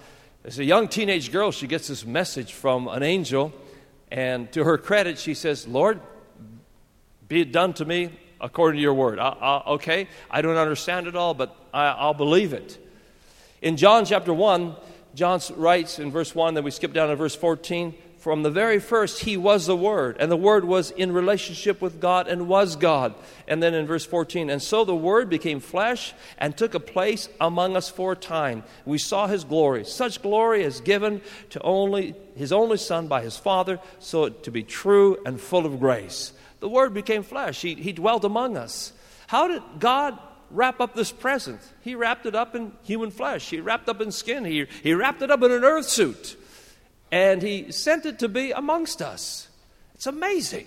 As 0.45 0.59
a 0.59 0.65
young 0.65 0.89
teenage 0.89 1.31
girl, 1.31 1.53
she 1.53 1.67
gets 1.67 1.89
this 1.89 2.05
message 2.05 2.53
from 2.53 2.89
an 2.89 3.03
angel 3.03 3.53
and 4.13 4.53
to 4.53 4.63
her 4.65 4.77
credit, 4.77 5.19
she 5.19 5.33
says, 5.33 5.67
Lord, 5.67 5.99
be 7.29 7.41
it 7.41 7.51
done 7.51 7.73
to 7.75 7.87
me 7.87 8.11
according 8.43 8.77
to 8.77 8.83
your 8.83 8.93
word. 8.93 9.19
I, 9.19 9.29
I, 9.29 9.71
okay, 9.71 10.07
I 10.31 10.43
don't 10.43 10.59
understand 10.59 11.07
it 11.07 11.17
all, 11.17 11.33
but 11.33 11.57
I, 11.73 11.87
I'll 11.87 12.13
believe 12.13 12.53
it. 12.53 12.79
In 13.63 13.79
John 13.79 14.05
chapter 14.05 14.35
1, 14.35 14.77
John 15.15 15.41
writes 15.57 15.99
in 15.99 16.11
verse 16.11 16.35
1, 16.35 16.53
then 16.53 16.63
we 16.63 16.71
skip 16.71 16.93
down 16.93 17.09
to 17.09 17.17
verse 17.17 17.35
14 17.35 17.95
from 18.23 18.45
the 18.45 18.53
very 18.53 18.79
first, 18.79 19.23
He 19.23 19.37
was 19.37 19.67
the 19.67 19.77
Word, 19.77 20.17
and 20.21 20.31
the 20.31 20.37
Word 20.37 20.65
was 20.65 20.93
in 20.93 21.11
relationship 21.11 21.83
with 21.83 22.01
God 22.01 22.29
and 22.29 22.47
was 22.47 22.77
God. 22.77 23.17
And 23.49 23.61
then 23.61 23.75
in 23.75 23.85
verse 23.85 24.07
14, 24.07 24.49
and 24.49 24.63
so 24.63 24.85
the 24.85 24.95
Word 24.95 25.29
became 25.29 25.59
flesh 25.59 26.15
and 26.39 26.57
took 26.57 26.75
a 26.75 26.81
place 26.81 27.29
among 27.41 27.77
us 27.77 27.89
for 27.89 28.13
a 28.13 28.17
time. 28.17 28.63
We 28.85 28.99
saw 28.99 29.27
His 29.27 29.43
glory. 29.43 29.85
Such 29.85 30.23
glory 30.23 30.63
is 30.63 30.81
given 30.81 31.21
to 31.51 31.61
only 31.63 32.15
His 32.37 32.53
only 32.53 32.77
Son 32.77 33.09
by 33.09 33.23
His 33.23 33.37
Father, 33.37 33.81
so 33.99 34.29
to 34.29 34.51
be 34.53 34.63
true 34.63 35.19
and 35.27 35.41
full 35.41 35.67
of 35.67 35.81
grace. 35.81 36.33
The 36.61 36.69
Word 36.69 36.95
became 36.95 37.25
flesh, 37.25 37.61
He, 37.61 37.75
he 37.75 37.93
dwelt 37.93 38.23
among 38.23 38.57
us. 38.57 38.93
How 39.27 39.49
did 39.49 39.63
God 39.81 40.17
wrap 40.49 40.81
up 40.81 40.95
this 40.95 41.11
present? 41.11 41.61
He 41.81 41.97
wrapped 41.97 42.27
it 42.27 42.37
up 42.37 42.55
in 42.55 42.71
human 42.85 43.11
flesh, 43.11 43.51
He 43.51 43.61
wrapped 43.61 43.89
up 43.89 44.01
in 44.01 44.13
skin, 44.13 44.45
He, 44.45 44.67
he 44.85 44.95
wrapped 44.95 45.23
it 45.23 45.33
up 45.33 45.43
in 45.43 45.51
an 45.51 45.65
earth 45.65 45.89
suit 45.89 46.37
and 47.13 47.43
he 47.43 47.71
sent 47.71 48.07
it 48.07 48.19
to 48.21 48.29
be 48.29 48.51
amongst 48.53 49.03
us. 49.03 49.49
It's 49.95 50.07
amazing. 50.07 50.67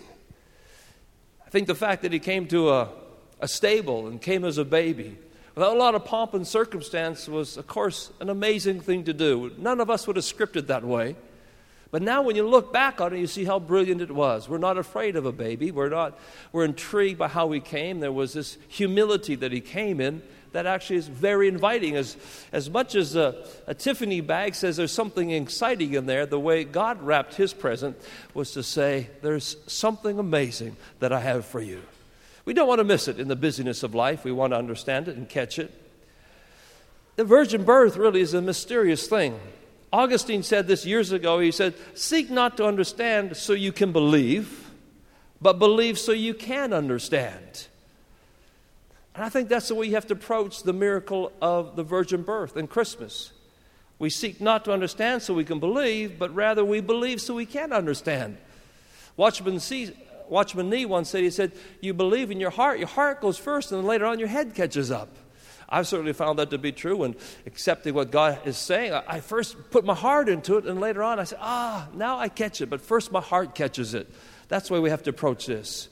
I 1.46 1.50
think 1.50 1.68
the 1.68 1.76
fact 1.76 2.04
that 2.04 2.14
he 2.14 2.20
came 2.20 2.48
to 2.50 2.70
a, 2.70 2.90
a 3.42 3.48
stable 3.48 4.08
and 4.08 4.22
came 4.22 4.46
as 4.46 4.60
a 4.60 4.64
baby 4.64 5.18
without 5.56 5.76
a 5.76 5.80
lot 5.80 5.96
of 5.96 6.06
pomp 6.06 6.36
and 6.36 6.48
circumstance 6.48 7.28
was, 7.28 7.58
of 7.58 7.66
course, 7.66 8.12
an 8.20 8.30
amazing 8.30 8.80
thing 8.80 9.06
to 9.06 9.14
do. 9.14 9.52
None 9.58 9.82
of 9.82 9.90
us 9.90 10.06
would 10.06 10.18
have 10.18 10.26
scripted 10.26 10.68
that 10.68 10.84
way. 10.84 11.16
But 11.92 12.02
now, 12.02 12.22
when 12.22 12.36
you 12.36 12.48
look 12.48 12.74
back 12.74 13.00
on 13.00 13.14
it, 13.14 13.20
you 13.20 13.28
see 13.28 13.46
how 13.46 13.58
brilliant 13.58 14.02
it 14.02 14.12
was. 14.12 14.50
We're 14.50 14.58
not 14.58 14.78
afraid 14.78 15.16
of 15.16 15.26
a 15.26 15.32
baby. 15.32 15.72
We're 15.72 15.90
not. 15.90 16.20
We're 16.52 16.66
intrigued 16.66 17.18
by 17.18 17.30
how 17.30 17.50
he 17.52 17.62
came. 17.62 18.02
There 18.02 18.12
was 18.12 18.34
this 18.34 18.58
humility 18.68 19.36
that 19.36 19.52
he 19.52 19.62
came 19.62 20.02
in 20.02 20.22
that 20.56 20.66
actually 20.66 20.96
is 20.96 21.10
very 21.10 21.50
inviting. 21.50 21.98
As, 21.98 22.16
as 22.54 22.70
much 22.70 22.96
as 22.96 23.18
a, 23.18 23.46
a 23.68 23.74
Tiffany 23.74 24.22
bag 24.22 24.56
says 24.56 24.78
there's 24.78 24.90
something 24.90 25.32
exciting 25.32 25.96
in 25.96 26.06
there, 26.06 26.26
the 26.26 26.40
way 26.40 26.64
God 26.64 27.02
wrapped 27.02 27.36
his 27.36 27.54
present 27.54 27.98
was 28.34 28.52
to 28.54 28.64
say, 28.64 29.10
There's 29.22 29.58
something 29.68 30.18
amazing 30.18 30.78
that 31.00 31.12
I 31.12 31.20
have 31.20 31.46
for 31.46 31.60
you. 31.60 31.82
We 32.46 32.54
don't 32.54 32.70
want 32.70 32.80
to 32.80 32.86
miss 32.86 33.10
it 33.10 33.20
in 33.20 33.28
the 33.28 33.36
busyness 33.36 33.84
of 33.84 33.94
life. 33.94 34.24
We 34.24 34.32
want 34.32 34.54
to 34.54 34.58
understand 34.58 35.10
it 35.10 35.18
and 35.18 35.28
catch 35.28 35.60
it. 35.60 35.74
The 37.18 37.26
virgin 37.26 37.66
birth 37.66 37.98
really 37.98 38.22
is 38.22 38.34
a 38.34 38.42
mysterious 38.42 39.08
thing. 39.08 39.38
Augustine 39.92 40.42
said 40.42 40.68
this 40.68 40.86
years 40.86 41.12
ago. 41.12 41.42
He 41.42 41.52
said, 41.52 41.74
Seek 41.96 42.30
not 42.30 42.56
to 42.58 42.66
understand 42.66 43.36
so 43.36 43.52
you 43.52 43.74
can 43.74 43.92
believe, 43.92 44.72
but 45.42 45.60
believe 45.60 46.00
so 46.00 46.14
you 46.14 46.34
can 46.34 46.72
understand. 46.72 47.68
And 49.16 49.24
I 49.24 49.30
think 49.30 49.48
that's 49.48 49.70
the 49.70 49.76
way 49.76 49.88
you 49.88 49.96
have 49.96 50.08
to 50.08 50.14
approach 50.14 50.64
the 50.64 50.74
miracle 50.74 51.32
of 51.42 51.78
the 51.78 51.84
virgin 51.84 52.22
birth 52.24 52.58
and 52.58 52.70
Christmas. 52.70 53.32
We 53.98 54.10
seek 54.10 54.42
not 54.42 54.66
to 54.66 54.74
understand 54.74 55.22
so 55.22 55.34
we 55.34 55.46
can 55.46 55.60
believe, 55.60 56.20
but 56.20 56.36
rather 56.36 56.66
we 56.66 56.82
believe 56.82 57.22
so 57.22 57.34
we 57.34 57.46
can 57.46 57.72
understand. 57.72 58.38
Watchman, 59.16 59.62
C, 59.62 59.94
Watchman 60.28 60.70
Nee 60.70 60.86
once 60.86 61.10
said, 61.10 61.24
he 61.24 61.30
said, 61.30 61.54
You 61.80 61.94
believe 61.94 62.30
in 62.30 62.42
your 62.42 62.50
heart, 62.50 62.78
your 62.78 62.90
heart 62.90 63.22
goes 63.22 63.38
first, 63.38 63.72
and 63.72 63.80
then 63.80 63.88
later 63.88 64.06
on 64.06 64.20
your 64.20 64.28
head 64.28 64.54
catches 64.54 64.92
up. 64.92 65.16
I've 65.70 65.88
certainly 65.88 66.14
found 66.14 66.38
that 66.40 66.50
to 66.50 66.58
be 66.58 66.74
true 66.74 66.98
when 66.98 67.16
accepting 67.46 67.94
what 67.94 68.12
God 68.12 68.40
is 68.46 68.58
saying. 68.58 68.94
I, 68.94 69.04
I 69.08 69.20
first 69.22 69.72
put 69.72 69.86
my 69.86 69.96
heart 69.96 70.28
into 70.28 70.58
it, 70.58 70.66
and 70.66 70.82
later 70.82 71.02
on 71.02 71.20
I 71.20 71.24
say, 71.24 71.38
Ah, 71.40 71.88
now 71.94 72.20
I 72.20 72.28
catch 72.28 72.60
it, 72.60 72.70
but 72.70 72.82
first 72.82 73.14
my 73.14 73.22
heart 73.22 73.56
catches 73.56 73.94
it. 73.94 74.12
That's 74.50 74.68
the 74.68 74.74
way 74.74 74.82
we 74.82 74.90
have 74.90 75.04
to 75.04 75.10
approach 75.10 75.46
this. 75.46 75.88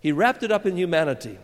He 0.00 0.10
wrapped 0.10 0.42
it 0.42 0.50
up 0.50 0.66
in 0.66 0.76
humanity. 0.76 1.38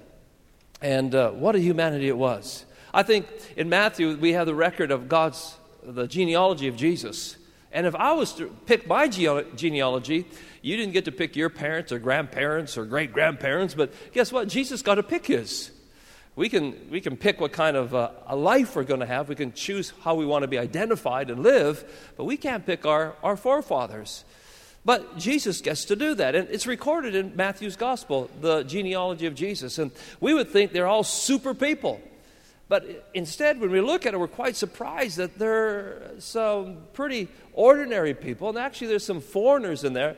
And 0.80 1.14
uh, 1.14 1.30
what 1.30 1.56
a 1.56 1.58
humanity 1.58 2.08
it 2.08 2.16
was. 2.16 2.64
I 2.92 3.02
think 3.02 3.26
in 3.56 3.68
Matthew, 3.68 4.16
we 4.16 4.32
have 4.34 4.46
the 4.46 4.54
record 4.54 4.90
of 4.90 5.08
God's, 5.08 5.56
the 5.82 6.06
genealogy 6.06 6.68
of 6.68 6.76
Jesus. 6.76 7.36
And 7.72 7.86
if 7.86 7.94
I 7.96 8.12
was 8.12 8.32
to 8.34 8.46
pick 8.66 8.86
my 8.86 9.08
genealogy, 9.08 10.26
you 10.62 10.76
didn't 10.76 10.92
get 10.92 11.06
to 11.06 11.12
pick 11.12 11.34
your 11.34 11.50
parents 11.50 11.90
or 11.90 11.98
grandparents 11.98 12.78
or 12.78 12.84
great 12.84 13.12
grandparents, 13.12 13.74
but 13.74 13.92
guess 14.12 14.32
what? 14.32 14.48
Jesus 14.48 14.80
got 14.80 14.94
to 14.94 15.02
pick 15.02 15.26
his. 15.26 15.72
We 16.36 16.48
can, 16.48 16.88
we 16.90 17.00
can 17.00 17.16
pick 17.16 17.40
what 17.40 17.52
kind 17.52 17.76
of 17.76 17.94
uh, 17.94 18.10
a 18.26 18.36
life 18.36 18.74
we're 18.74 18.84
going 18.84 19.00
to 19.00 19.06
have. 19.06 19.28
We 19.28 19.34
can 19.34 19.52
choose 19.52 19.92
how 20.02 20.14
we 20.14 20.26
want 20.26 20.42
to 20.42 20.48
be 20.48 20.58
identified 20.58 21.30
and 21.30 21.42
live, 21.42 21.84
but 22.16 22.24
we 22.24 22.36
can't 22.36 22.64
pick 22.64 22.86
our, 22.86 23.14
our 23.22 23.36
forefathers. 23.36 24.24
But 24.84 25.16
Jesus 25.16 25.60
gets 25.60 25.86
to 25.86 25.96
do 25.96 26.14
that. 26.16 26.34
And 26.34 26.48
it's 26.50 26.66
recorded 26.66 27.14
in 27.14 27.34
Matthew's 27.36 27.76
gospel, 27.76 28.30
the 28.40 28.64
genealogy 28.64 29.26
of 29.26 29.34
Jesus. 29.34 29.78
And 29.78 29.90
we 30.20 30.34
would 30.34 30.48
think 30.48 30.72
they're 30.72 30.86
all 30.86 31.04
super 31.04 31.54
people. 31.54 32.00
But 32.68 33.08
instead, 33.14 33.60
when 33.60 33.70
we 33.70 33.80
look 33.80 34.04
at 34.06 34.14
it, 34.14 34.20
we're 34.20 34.26
quite 34.26 34.56
surprised 34.56 35.16
that 35.18 35.38
there 35.38 35.54
are 35.54 36.10
some 36.18 36.78
pretty 36.92 37.28
ordinary 37.52 38.14
people. 38.14 38.50
And 38.50 38.58
actually, 38.58 38.88
there's 38.88 39.04
some 39.04 39.20
foreigners 39.20 39.84
in 39.84 39.92
there. 39.92 40.16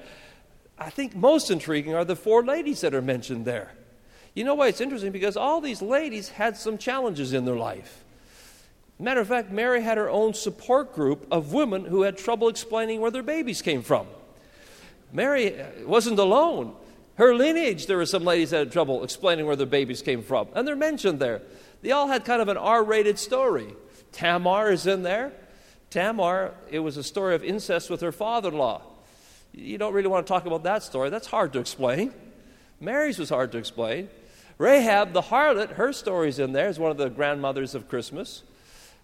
I 0.78 0.90
think 0.90 1.14
most 1.14 1.50
intriguing 1.50 1.94
are 1.94 2.04
the 2.04 2.16
four 2.16 2.44
ladies 2.44 2.80
that 2.82 2.94
are 2.94 3.02
mentioned 3.02 3.44
there. 3.44 3.72
You 4.34 4.44
know 4.44 4.54
why 4.54 4.68
it's 4.68 4.80
interesting? 4.80 5.12
Because 5.12 5.36
all 5.36 5.60
these 5.60 5.80
ladies 5.80 6.28
had 6.28 6.56
some 6.56 6.76
challenges 6.76 7.32
in 7.32 7.44
their 7.44 7.56
life. 7.56 8.04
Matter 8.98 9.20
of 9.20 9.28
fact, 9.28 9.50
Mary 9.50 9.82
had 9.82 9.96
her 9.96 10.08
own 10.08 10.34
support 10.34 10.94
group 10.94 11.26
of 11.30 11.52
women 11.52 11.84
who 11.84 12.02
had 12.02 12.16
trouble 12.16 12.48
explaining 12.48 13.00
where 13.00 13.10
their 13.10 13.22
babies 13.22 13.62
came 13.62 13.82
from. 13.82 14.06
Mary 15.12 15.54
wasn't 15.84 16.18
alone. 16.18 16.74
Her 17.16 17.34
lineage, 17.34 17.86
there 17.86 17.96
were 17.96 18.06
some 18.06 18.24
ladies 18.24 18.50
that 18.50 18.58
had 18.58 18.72
trouble 18.72 19.02
explaining 19.02 19.46
where 19.46 19.56
their 19.56 19.66
babies 19.66 20.02
came 20.02 20.22
from, 20.22 20.48
and 20.54 20.68
they're 20.68 20.76
mentioned 20.76 21.18
there. 21.18 21.40
They 21.82 21.92
all 21.92 22.08
had 22.08 22.24
kind 22.24 22.42
of 22.42 22.48
an 22.48 22.56
R 22.56 22.84
rated 22.84 23.18
story. 23.18 23.74
Tamar 24.12 24.70
is 24.70 24.86
in 24.86 25.02
there. 25.02 25.32
Tamar, 25.90 26.54
it 26.70 26.80
was 26.80 26.96
a 26.96 27.02
story 27.02 27.34
of 27.34 27.44
incest 27.44 27.88
with 27.88 28.00
her 28.00 28.12
father 28.12 28.50
in 28.50 28.58
law. 28.58 28.82
You 29.52 29.78
don't 29.78 29.94
really 29.94 30.08
want 30.08 30.26
to 30.26 30.32
talk 30.32 30.44
about 30.44 30.64
that 30.64 30.82
story. 30.82 31.08
That's 31.08 31.26
hard 31.26 31.52
to 31.54 31.60
explain. 31.60 32.12
Mary's 32.80 33.18
was 33.18 33.30
hard 33.30 33.52
to 33.52 33.58
explain. 33.58 34.10
Rahab, 34.58 35.12
the 35.12 35.22
harlot, 35.22 35.72
her 35.72 35.92
story's 35.92 36.38
in 36.38 36.52
there, 36.52 36.68
is 36.68 36.78
one 36.78 36.90
of 36.90 36.96
the 36.96 37.08
grandmothers 37.08 37.74
of 37.74 37.88
Christmas. 37.88 38.42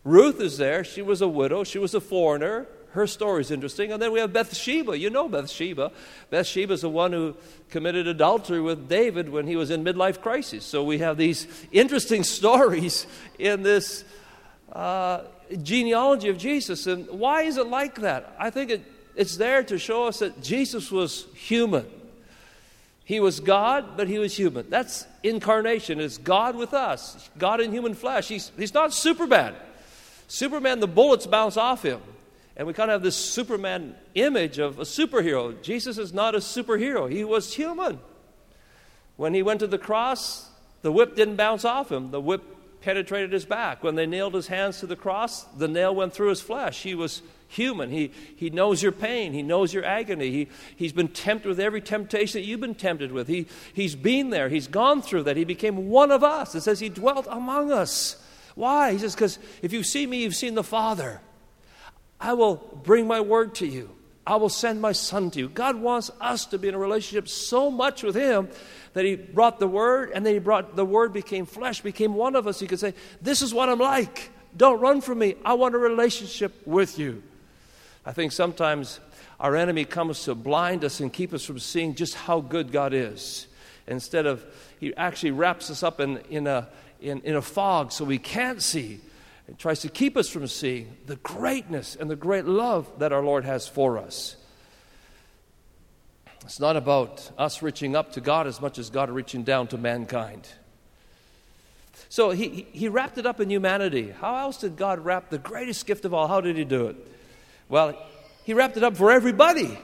Ruth 0.05 0.41
is 0.41 0.59
there. 0.59 0.85
She 0.85 1.01
was 1.01 1.23
a 1.23 1.29
widow, 1.29 1.65
she 1.65 1.79
was 1.79 1.95
a 1.95 2.01
foreigner 2.01 2.67
her 2.93 3.07
story 3.07 3.41
is 3.41 3.51
interesting. 3.51 3.93
And 3.93 4.01
then 4.01 4.13
we 4.13 4.21
have 4.21 4.33
Bathsheba. 4.33 4.99
You 4.99 5.11
know 5.11 5.29
Bathsheba. 5.29 5.93
Bathsheba 6.31 6.75
is 6.75 6.83
the 6.83 6.89
one 6.89 7.13
who 7.13 7.35
committed 7.71 8.07
adultery 8.07 8.61
with 8.61 8.89
David 8.89 9.29
when 9.29 9.47
he 9.47 9.57
was 9.57 9.71
in 9.71 9.83
midlife 9.83 10.21
crisis. 10.21 10.65
So 10.65 10.85
we 10.85 10.99
have 10.99 11.17
these 11.17 11.47
interesting 11.73 12.23
stories 12.39 13.07
in 13.39 13.63
this 13.63 14.05
uh, 14.73 15.23
genealogy 15.63 16.29
of 16.29 16.39
Jesus. 16.39 16.87
And 16.87 17.09
why 17.09 17.43
is 17.43 17.57
it 17.57 17.67
like 17.67 17.97
that? 17.97 18.35
I 18.39 18.51
think 18.51 18.71
it, 18.71 18.85
it's 19.17 19.37
there 19.37 19.63
to 19.65 19.79
show 19.79 20.07
us 20.07 20.19
that 20.19 20.43
Jesus 20.43 20.91
was 20.91 21.27
human. 21.35 21.87
He 23.05 23.21
was 23.21 23.41
God, 23.41 23.97
but 23.97 24.07
he 24.07 24.19
was 24.19 24.37
human. 24.37 24.69
That's 24.69 25.07
incarnation. 25.23 25.99
It's 25.99 26.19
God 26.19 26.57
with 26.57 26.73
us, 26.73 27.31
God 27.39 27.61
in 27.61 27.73
human 27.73 27.95
flesh. 27.95 28.29
He's, 28.29 28.53
he's 28.57 28.75
not 28.75 28.93
Superman. 28.93 29.55
Superman, 30.29 30.81
the 30.81 30.87
bullets 30.87 31.27
bounce 31.27 31.57
off 31.57 31.83
him. 31.83 32.01
And 32.57 32.67
we 32.67 32.75
kind 32.75 32.91
of 32.91 32.97
have 32.97 33.03
this 33.03 33.17
Superman 33.17 33.95
image 34.15 34.59
of 34.59 34.79
a 34.79 34.83
superhero. 34.83 35.61
Jesus 35.63 35.99
is 35.99 36.13
not 36.13 36.35
a 36.35 36.39
superhero, 36.39 37.11
he 37.11 37.25
was 37.25 37.55
human. 37.55 37.99
When 39.17 39.35
he 39.35 39.43
went 39.43 39.61
to 39.61 39.67
the 39.67 39.79
cross, 39.79 40.49
the 40.83 40.93
whip 40.93 41.17
didn't 41.17 41.37
bounce 41.37 41.65
off 41.65 41.91
him, 41.91 42.11
the 42.11 42.21
whip 42.21 42.43
penetrated 42.83 43.33
his 43.33 43.45
back. 43.45 43.83
When 43.83 43.95
they 43.95 44.07
nailed 44.07 44.35
his 44.35 44.49
hands 44.49 44.81
to 44.81 44.87
the 44.87 44.97
cross, 44.97 45.45
the 45.45 45.69
nail 45.69 45.95
went 45.95 46.13
through 46.13 46.31
his 46.31 46.41
flesh. 46.41 46.83
He 46.83 46.95
was 46.95 47.23
human. 47.49 47.91
He, 47.91 48.11
he 48.37 48.51
knows 48.51 48.83
your 48.83 48.93
pain. 48.93 49.33
He 49.33 49.43
knows 49.43 49.73
your 49.73 49.85
agony. 49.85 50.31
He, 50.31 50.49
he's 50.77 50.93
been 50.93 51.09
tempted 51.09 51.49
with 51.49 51.61
every 51.61 51.81
temptation 51.81 52.41
that 52.41 52.47
you've 52.47 52.61
been 52.61 52.75
tempted 52.75 53.13
with. 53.13 53.29
He, 53.29 53.47
he's 53.73 53.95
been 53.95 54.31
there. 54.31 54.49
He's 54.49 54.67
gone 54.67 55.01
through 55.03 55.25
that. 55.25 55.37
He 55.37 55.45
became 55.45 55.89
one 55.89 56.11
of 56.11 56.25
us. 56.25 56.55
It 56.55 56.63
says 56.63 56.81
he 56.81 56.89
dwelt 56.89 57.27
among 57.31 57.71
us. 57.71 58.17
Why? 58.55 58.93
He 58.93 58.99
says, 58.99 59.15
because 59.15 59.39
if 59.63 59.73
you 59.73 59.83
see 59.83 60.07
me, 60.07 60.23
you've 60.23 60.35
seen 60.35 60.55
the 60.55 60.65
Father. 60.65 61.21
I 62.23 62.35
will 62.35 62.57
bring 62.85 63.09
my 63.09 63.21
word 63.21 63.57
to 63.57 63.67
you. 63.67 63.91
I 64.25 64.37
will 64.37 64.49
send 64.49 64.81
my 64.81 64.93
son 64.93 65.33
to 65.33 65.41
you. 65.41 65.49
God 65.49 65.75
wants 65.75 66.09
us 66.21 66.47
to 66.47 66.59
be 66.59 66.69
in 66.69 66.75
a 66.75 66.79
relationship 66.79 67.29
so 67.29 67.69
much 67.69 68.05
with 68.05 68.15
him 68.15 68.49
that 68.93 69.05
he 69.05 69.17
brought 69.17 69.59
the 69.59 69.67
word 69.67 70.13
and 70.15 70.25
then 70.25 70.35
he 70.35 70.39
brought 70.39 70.77
the 70.77 70.85
word 70.85 71.13
became 71.13 71.45
flesh, 71.45 71.81
became 71.81 72.15
one 72.15 72.37
of 72.37 72.47
us. 72.47 72.61
He 72.61 72.69
could 72.69 72.79
say, 72.79 72.95
This 73.21 73.43
is 73.43 73.53
what 73.53 73.69
I'm 73.69 73.81
like. 73.81 74.31
Don't 74.57 74.79
run 74.81 75.01
from 75.01 75.19
me. 75.19 75.35
I 75.45 75.55
want 75.55 75.75
a 75.75 75.79
relationship 75.79 76.65
with 76.65 76.97
you. 76.97 77.25
I 78.07 78.13
think 78.13 78.31
sometimes 78.31 79.01
our 79.41 79.57
enemy 79.57 79.85
comes 79.85 80.23
to 80.25 80.37
blind 80.37 80.85
us 80.85 81.01
and 81.01 81.13
keep 81.13 81.35
us 81.35 81.45
from 81.45 81.59
seeing 81.59 81.97
just 81.97 82.15
how 82.15 82.41
good 82.41 82.71
God 82.71 82.95
is. 82.95 83.49
Instead 83.89 84.27
of, 84.27 84.45
he 84.79 84.95
actually 84.95 85.33
wraps 85.33 85.71
us 85.71 85.83
up 85.83 85.99
in, 85.99 86.19
in, 86.31 86.47
a, 86.47 86.69
in, 87.01 87.21
in 87.23 87.35
a 87.35 87.43
fog 87.43 87.91
so 87.91 88.05
we 88.05 88.19
can't 88.19 88.63
see 88.63 89.01
it 89.49 89.59
tries 89.59 89.81
to 89.81 89.89
keep 89.89 90.17
us 90.17 90.29
from 90.29 90.47
seeing 90.47 90.97
the 91.07 91.17
greatness 91.17 91.97
and 91.97 92.11
the 92.11 92.17
great 92.17 92.45
love 92.45 92.91
that 92.99 93.13
our 93.13 93.23
Lord 93.23 93.45
has 93.45 93.67
for 93.67 93.99
us. 93.99 94.37
It's 96.45 96.61
not 96.61 96.77
about 96.77 97.31
us 97.39 97.63
reaching 97.63 97.95
up 97.95 98.13
to 98.13 98.21
God 98.21 98.47
as 98.47 98.61
much 98.61 98.79
as 98.79 98.91
God 98.91 99.11
reaching 99.11 99.43
down 99.43 99.69
to 99.69 99.79
mankind. 99.79 100.49
So 102.09 102.31
he, 102.31 102.67
he 102.73 102.89
wrapped 102.89 103.19
it 103.19 103.27
up 103.27 103.41
in 103.41 103.49
humanity. 103.49 104.11
How 104.11 104.37
else 104.37 104.59
did 104.59 104.77
God 104.77 105.05
wrap 105.05 105.31
the 105.31 105.39
greatest 105.39 105.87
gift 105.87 106.05
of 106.05 106.13
all? 106.13 106.29
How 106.29 106.41
did 106.41 106.57
he 106.57 106.65
do 106.65 106.89
it? 106.89 106.97
Well, 107.69 107.97
he 108.45 108.55
wrapped 108.55 108.77
it 108.77 108.83
up 108.83 108.97
for 108.97 109.11
everybody. 109.11 109.79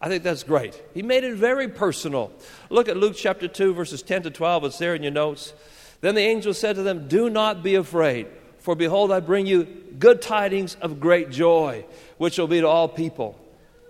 I 0.00 0.08
think 0.08 0.22
that's 0.22 0.42
great. 0.42 0.80
He 0.92 1.02
made 1.02 1.24
it 1.24 1.34
very 1.34 1.68
personal. 1.68 2.32
Look 2.68 2.88
at 2.88 2.96
Luke 2.96 3.14
chapter 3.16 3.48
2, 3.48 3.74
verses 3.74 4.02
10 4.02 4.24
to 4.24 4.30
12. 4.30 4.64
It's 4.64 4.78
there 4.78 4.94
in 4.94 5.02
your 5.02 5.12
notes. 5.12 5.52
Then 6.00 6.14
the 6.14 6.22
angel 6.22 6.52
said 6.52 6.76
to 6.76 6.82
them, 6.82 7.08
Do 7.08 7.30
not 7.30 7.62
be 7.62 7.74
afraid. 7.76 8.26
For 8.66 8.74
behold, 8.74 9.12
I 9.12 9.20
bring 9.20 9.46
you 9.46 9.62
good 9.96 10.20
tidings 10.20 10.76
of 10.80 10.98
great 10.98 11.30
joy, 11.30 11.86
which 12.18 12.36
will 12.36 12.48
be 12.48 12.60
to 12.62 12.66
all 12.66 12.88
people. 12.88 13.38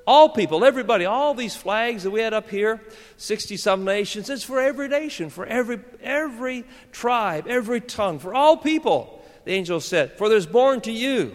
All 0.07 0.29
people, 0.29 0.67
everybody, 0.67 1.07
all 1.07 1.33
these 1.33 1.57
flags 1.57 2.03
that 2.03 2.11
we 2.11 2.21
had 2.21 2.35
up 2.35 2.51
here, 2.51 2.83
60 3.17 3.57
some 3.57 3.87
nations, 3.87 4.29
it's 4.29 4.45
for 4.45 4.61
every 4.61 4.89
nation, 4.89 5.31
for 5.31 5.47
every, 5.47 5.81
every 6.03 6.67
tribe, 6.93 7.47
every 7.49 7.81
tongue, 7.81 8.19
for 8.19 8.35
all 8.35 8.59
people. 8.59 9.25
The 9.47 9.53
angel 9.53 9.81
said, 9.81 10.13
For 10.19 10.29
there's 10.29 10.45
born 10.45 10.83
to 10.83 10.93
you. 10.93 11.35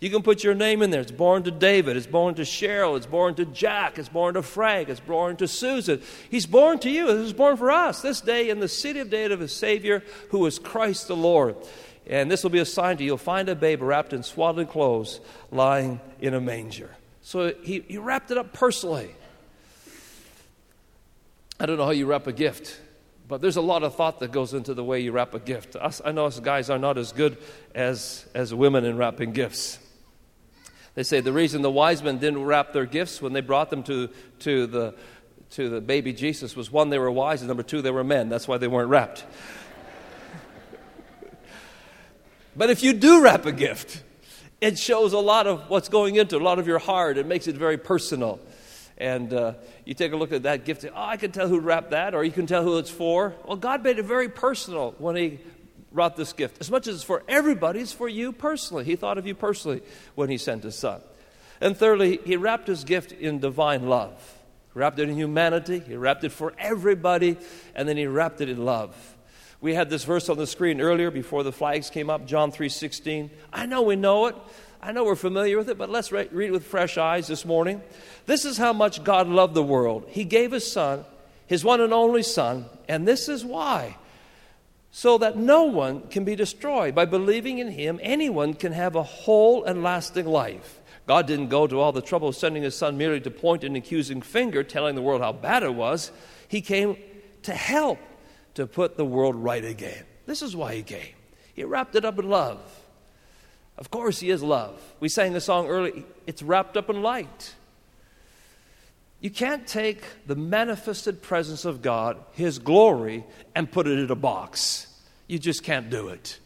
You 0.00 0.10
can 0.10 0.22
put 0.22 0.42
your 0.42 0.54
name 0.54 0.82
in 0.82 0.90
there. 0.90 1.00
It's 1.00 1.12
born 1.12 1.44
to 1.44 1.52
David. 1.52 1.96
It's 1.96 2.08
born 2.08 2.34
to 2.34 2.42
Cheryl. 2.42 2.96
It's 2.96 3.06
born 3.06 3.36
to 3.36 3.44
Jack. 3.44 3.98
It's 3.98 4.08
born 4.08 4.34
to 4.34 4.42
Frank. 4.42 4.88
It's 4.88 4.98
born 4.98 5.36
to 5.36 5.46
Susan. 5.46 6.02
He's 6.28 6.44
born 6.44 6.80
to 6.80 6.90
you. 6.90 7.06
This 7.06 7.26
is 7.26 7.32
born 7.32 7.56
for 7.56 7.70
us 7.70 8.02
this 8.02 8.20
day 8.20 8.50
in 8.50 8.58
the 8.58 8.68
city 8.68 8.98
of 8.98 9.10
David 9.10 9.30
of 9.30 9.40
a 9.40 9.48
Savior 9.48 10.02
who 10.30 10.44
is 10.44 10.58
Christ 10.58 11.06
the 11.06 11.14
Lord. 11.14 11.56
And 12.06 12.30
this 12.30 12.42
will 12.42 12.50
be 12.50 12.58
a 12.58 12.66
sign 12.66 12.98
to 12.98 13.02
you. 13.02 13.08
You'll 13.10 13.18
find 13.18 13.48
a 13.48 13.54
babe 13.54 13.82
wrapped 13.82 14.12
in 14.12 14.22
swaddling 14.22 14.66
clothes 14.66 15.20
lying 15.50 16.00
in 16.20 16.34
a 16.34 16.40
manger. 16.40 16.90
So 17.22 17.54
he, 17.62 17.80
he 17.88 17.96
wrapped 17.96 18.30
it 18.30 18.36
up 18.36 18.52
personally. 18.52 19.10
I 21.58 21.66
don't 21.66 21.78
know 21.78 21.84
how 21.84 21.92
you 21.92 22.06
wrap 22.06 22.26
a 22.26 22.32
gift, 22.32 22.78
but 23.28 23.40
there's 23.40 23.56
a 23.56 23.62
lot 23.62 23.82
of 23.84 23.94
thought 23.94 24.20
that 24.20 24.32
goes 24.32 24.52
into 24.52 24.74
the 24.74 24.84
way 24.84 25.00
you 25.00 25.12
wrap 25.12 25.32
a 25.32 25.38
gift. 25.38 25.76
Us, 25.76 26.02
I 26.04 26.12
know 26.12 26.26
us 26.26 26.38
guys 26.40 26.68
are 26.68 26.78
not 26.78 26.98
as 26.98 27.12
good 27.12 27.38
as, 27.74 28.26
as 28.34 28.52
women 28.52 28.84
in 28.84 28.98
wrapping 28.98 29.32
gifts. 29.32 29.78
They 30.94 31.04
say 31.04 31.20
the 31.20 31.32
reason 31.32 31.62
the 31.62 31.70
wise 31.70 32.02
men 32.02 32.18
didn't 32.18 32.44
wrap 32.44 32.72
their 32.72 32.86
gifts 32.86 33.22
when 33.22 33.32
they 33.32 33.40
brought 33.40 33.70
them 33.70 33.82
to, 33.84 34.10
to, 34.40 34.66
the, 34.66 34.94
to 35.52 35.68
the 35.68 35.80
baby 35.80 36.12
Jesus 36.12 36.54
was 36.54 36.70
one, 36.70 36.90
they 36.90 36.98
were 36.98 37.10
wise, 37.10 37.40
and 37.40 37.48
number 37.48 37.62
two, 37.62 37.82
they 37.82 37.90
were 37.90 38.04
men. 38.04 38.28
That's 38.28 38.46
why 38.46 38.58
they 38.58 38.68
weren't 38.68 38.90
wrapped. 38.90 39.24
But 42.56 42.70
if 42.70 42.82
you 42.82 42.92
do 42.92 43.22
wrap 43.22 43.46
a 43.46 43.52
gift, 43.52 44.02
it 44.60 44.78
shows 44.78 45.12
a 45.12 45.18
lot 45.18 45.46
of 45.46 45.68
what's 45.68 45.88
going 45.88 46.16
into 46.16 46.36
a 46.36 46.38
lot 46.38 46.58
of 46.58 46.66
your 46.66 46.78
heart. 46.78 47.18
It 47.18 47.26
makes 47.26 47.48
it 47.48 47.56
very 47.56 47.78
personal. 47.78 48.40
And 48.96 49.32
uh, 49.32 49.54
you 49.84 49.94
take 49.94 50.12
a 50.12 50.16
look 50.16 50.32
at 50.32 50.44
that 50.44 50.64
gift, 50.64 50.84
oh, 50.84 50.92
I 50.94 51.16
can 51.16 51.32
tell 51.32 51.48
who 51.48 51.58
wrapped 51.58 51.90
that, 51.90 52.14
or 52.14 52.22
you 52.24 52.30
can 52.30 52.46
tell 52.46 52.62
who 52.62 52.78
it's 52.78 52.90
for. 52.90 53.34
Well, 53.44 53.56
God 53.56 53.82
made 53.82 53.98
it 53.98 54.04
very 54.04 54.28
personal 54.28 54.94
when 54.98 55.16
He 55.16 55.40
wrought 55.90 56.16
this 56.16 56.32
gift. 56.32 56.58
As 56.60 56.70
much 56.70 56.86
as 56.86 56.96
it's 56.96 57.04
for 57.04 57.24
everybody, 57.28 57.80
it's 57.80 57.92
for 57.92 58.08
you 58.08 58.32
personally. 58.32 58.84
He 58.84 58.94
thought 58.94 59.18
of 59.18 59.26
you 59.26 59.34
personally 59.34 59.82
when 60.14 60.30
He 60.30 60.38
sent 60.38 60.62
His 60.62 60.76
Son. 60.76 61.00
And 61.60 61.76
thirdly, 61.76 62.20
He 62.24 62.36
wrapped 62.36 62.68
His 62.68 62.84
gift 62.84 63.10
in 63.10 63.40
divine 63.40 63.88
love. 63.88 64.12
He 64.72 64.78
wrapped 64.78 65.00
it 65.00 65.08
in 65.08 65.16
humanity, 65.16 65.80
He 65.80 65.96
wrapped 65.96 66.22
it 66.22 66.30
for 66.30 66.52
everybody, 66.56 67.36
and 67.74 67.88
then 67.88 67.96
He 67.96 68.06
wrapped 68.06 68.40
it 68.40 68.48
in 68.48 68.64
love. 68.64 69.13
We 69.64 69.72
had 69.72 69.88
this 69.88 70.04
verse 70.04 70.28
on 70.28 70.36
the 70.36 70.46
screen 70.46 70.78
earlier 70.78 71.10
before 71.10 71.42
the 71.42 71.50
flags 71.50 71.88
came 71.88 72.10
up, 72.10 72.26
John 72.26 72.52
3:16. 72.52 73.30
I 73.50 73.64
know 73.64 73.80
we 73.80 73.96
know 73.96 74.26
it. 74.26 74.36
I 74.82 74.92
know 74.92 75.04
we're 75.04 75.16
familiar 75.16 75.56
with 75.56 75.70
it, 75.70 75.78
but 75.78 75.88
let's 75.88 76.12
read 76.12 76.28
it 76.30 76.50
with 76.50 76.66
fresh 76.66 76.98
eyes 76.98 77.28
this 77.28 77.46
morning. 77.46 77.80
This 78.26 78.44
is 78.44 78.58
how 78.58 78.74
much 78.74 79.02
God 79.04 79.26
loved 79.26 79.54
the 79.54 79.62
world. 79.62 80.04
He 80.08 80.24
gave 80.24 80.52
his 80.52 80.70
son, 80.70 81.06
his 81.46 81.64
one 81.64 81.80
and 81.80 81.94
only 81.94 82.22
son, 82.22 82.66
and 82.90 83.08
this 83.08 83.26
is 83.26 83.42
why. 83.42 83.96
So 84.90 85.16
that 85.16 85.38
no 85.38 85.62
one 85.62 86.08
can 86.10 86.24
be 86.24 86.36
destroyed. 86.36 86.94
By 86.94 87.06
believing 87.06 87.56
in 87.56 87.70
him, 87.70 87.98
anyone 88.02 88.52
can 88.52 88.72
have 88.72 88.94
a 88.94 89.02
whole 89.02 89.64
and 89.64 89.82
lasting 89.82 90.26
life. 90.26 90.78
God 91.06 91.26
didn't 91.26 91.48
go 91.48 91.66
to 91.66 91.80
all 91.80 91.92
the 91.92 92.02
trouble 92.02 92.28
of 92.28 92.36
sending 92.36 92.64
his 92.64 92.76
son 92.76 92.98
merely 92.98 93.20
to 93.22 93.30
point 93.30 93.64
an 93.64 93.76
accusing 93.76 94.20
finger, 94.20 94.62
telling 94.62 94.94
the 94.94 95.00
world 95.00 95.22
how 95.22 95.32
bad 95.32 95.62
it 95.62 95.72
was. 95.72 96.12
He 96.48 96.60
came 96.60 96.98
to 97.44 97.54
help 97.54 97.98
to 98.54 98.66
put 98.66 98.96
the 98.96 99.04
world 99.04 99.36
right 99.36 99.64
again. 99.64 100.04
This 100.26 100.42
is 100.42 100.56
why 100.56 100.74
he 100.74 100.82
came. 100.82 101.14
He 101.54 101.64
wrapped 101.64 101.94
it 101.94 102.04
up 102.04 102.18
in 102.18 102.28
love. 102.28 102.60
Of 103.76 103.90
course, 103.90 104.20
He 104.20 104.30
is 104.30 104.42
love. 104.42 104.80
We 105.00 105.08
sang 105.08 105.34
a 105.34 105.40
song 105.40 105.66
earlier, 105.66 106.04
it's 106.26 106.42
wrapped 106.42 106.76
up 106.76 106.90
in 106.90 107.02
light. 107.02 107.54
You 109.20 109.30
can't 109.30 109.66
take 109.66 110.04
the 110.26 110.36
manifested 110.36 111.22
presence 111.22 111.64
of 111.64 111.80
God, 111.80 112.18
His 112.32 112.58
glory, 112.58 113.24
and 113.54 113.70
put 113.70 113.86
it 113.86 113.98
in 113.98 114.10
a 114.10 114.16
box. 114.16 114.86
You 115.26 115.38
just 115.38 115.62
can't 115.62 115.88
do 115.88 116.08
it. 116.08 116.38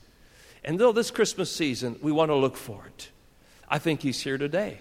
And 0.64 0.78
though 0.78 0.92
this 0.92 1.10
Christmas 1.10 1.50
season, 1.54 1.98
we 2.02 2.12
want 2.12 2.30
to 2.30 2.36
look 2.36 2.56
for 2.56 2.86
it, 2.86 3.10
I 3.68 3.78
think 3.78 4.02
He's 4.02 4.20
here 4.20 4.38
today. 4.38 4.78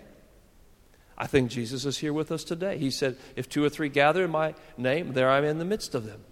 I 1.18 1.26
think 1.26 1.50
Jesus 1.50 1.86
is 1.86 1.98
here 1.98 2.14
with 2.14 2.32
us 2.32 2.44
today. 2.44 2.78
He 2.78 2.92
said, 2.92 3.18
If 3.36 3.50
two 3.50 3.64
or 3.64 3.70
three 3.70 3.90
gather 3.90 4.26
in 4.26 4.30
my 4.30 4.54
name, 4.78 5.14
there 5.14 5.32
I'm 5.32 5.44
in 5.44 5.58
the 5.58 5.66
midst 5.66 5.96
of 5.96 6.06
them. 6.06 6.24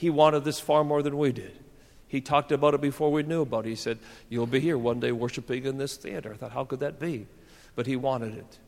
He 0.00 0.08
wanted 0.08 0.44
this 0.44 0.58
far 0.58 0.82
more 0.82 1.02
than 1.02 1.18
we 1.18 1.30
did. 1.30 1.58
He 2.08 2.22
talked 2.22 2.52
about 2.52 2.72
it 2.72 2.80
before 2.80 3.12
we 3.12 3.22
knew 3.22 3.42
about 3.42 3.66
it. 3.66 3.68
He 3.68 3.74
said, 3.74 3.98
You'll 4.30 4.46
be 4.46 4.58
here 4.58 4.78
one 4.78 4.98
day 4.98 5.12
worshiping 5.12 5.66
in 5.66 5.76
this 5.76 5.98
theater. 5.98 6.32
I 6.32 6.36
thought, 6.38 6.52
How 6.52 6.64
could 6.64 6.80
that 6.80 6.98
be? 6.98 7.26
But 7.76 7.86
he 7.86 7.96
wanted 7.96 8.34
it. 8.34 8.58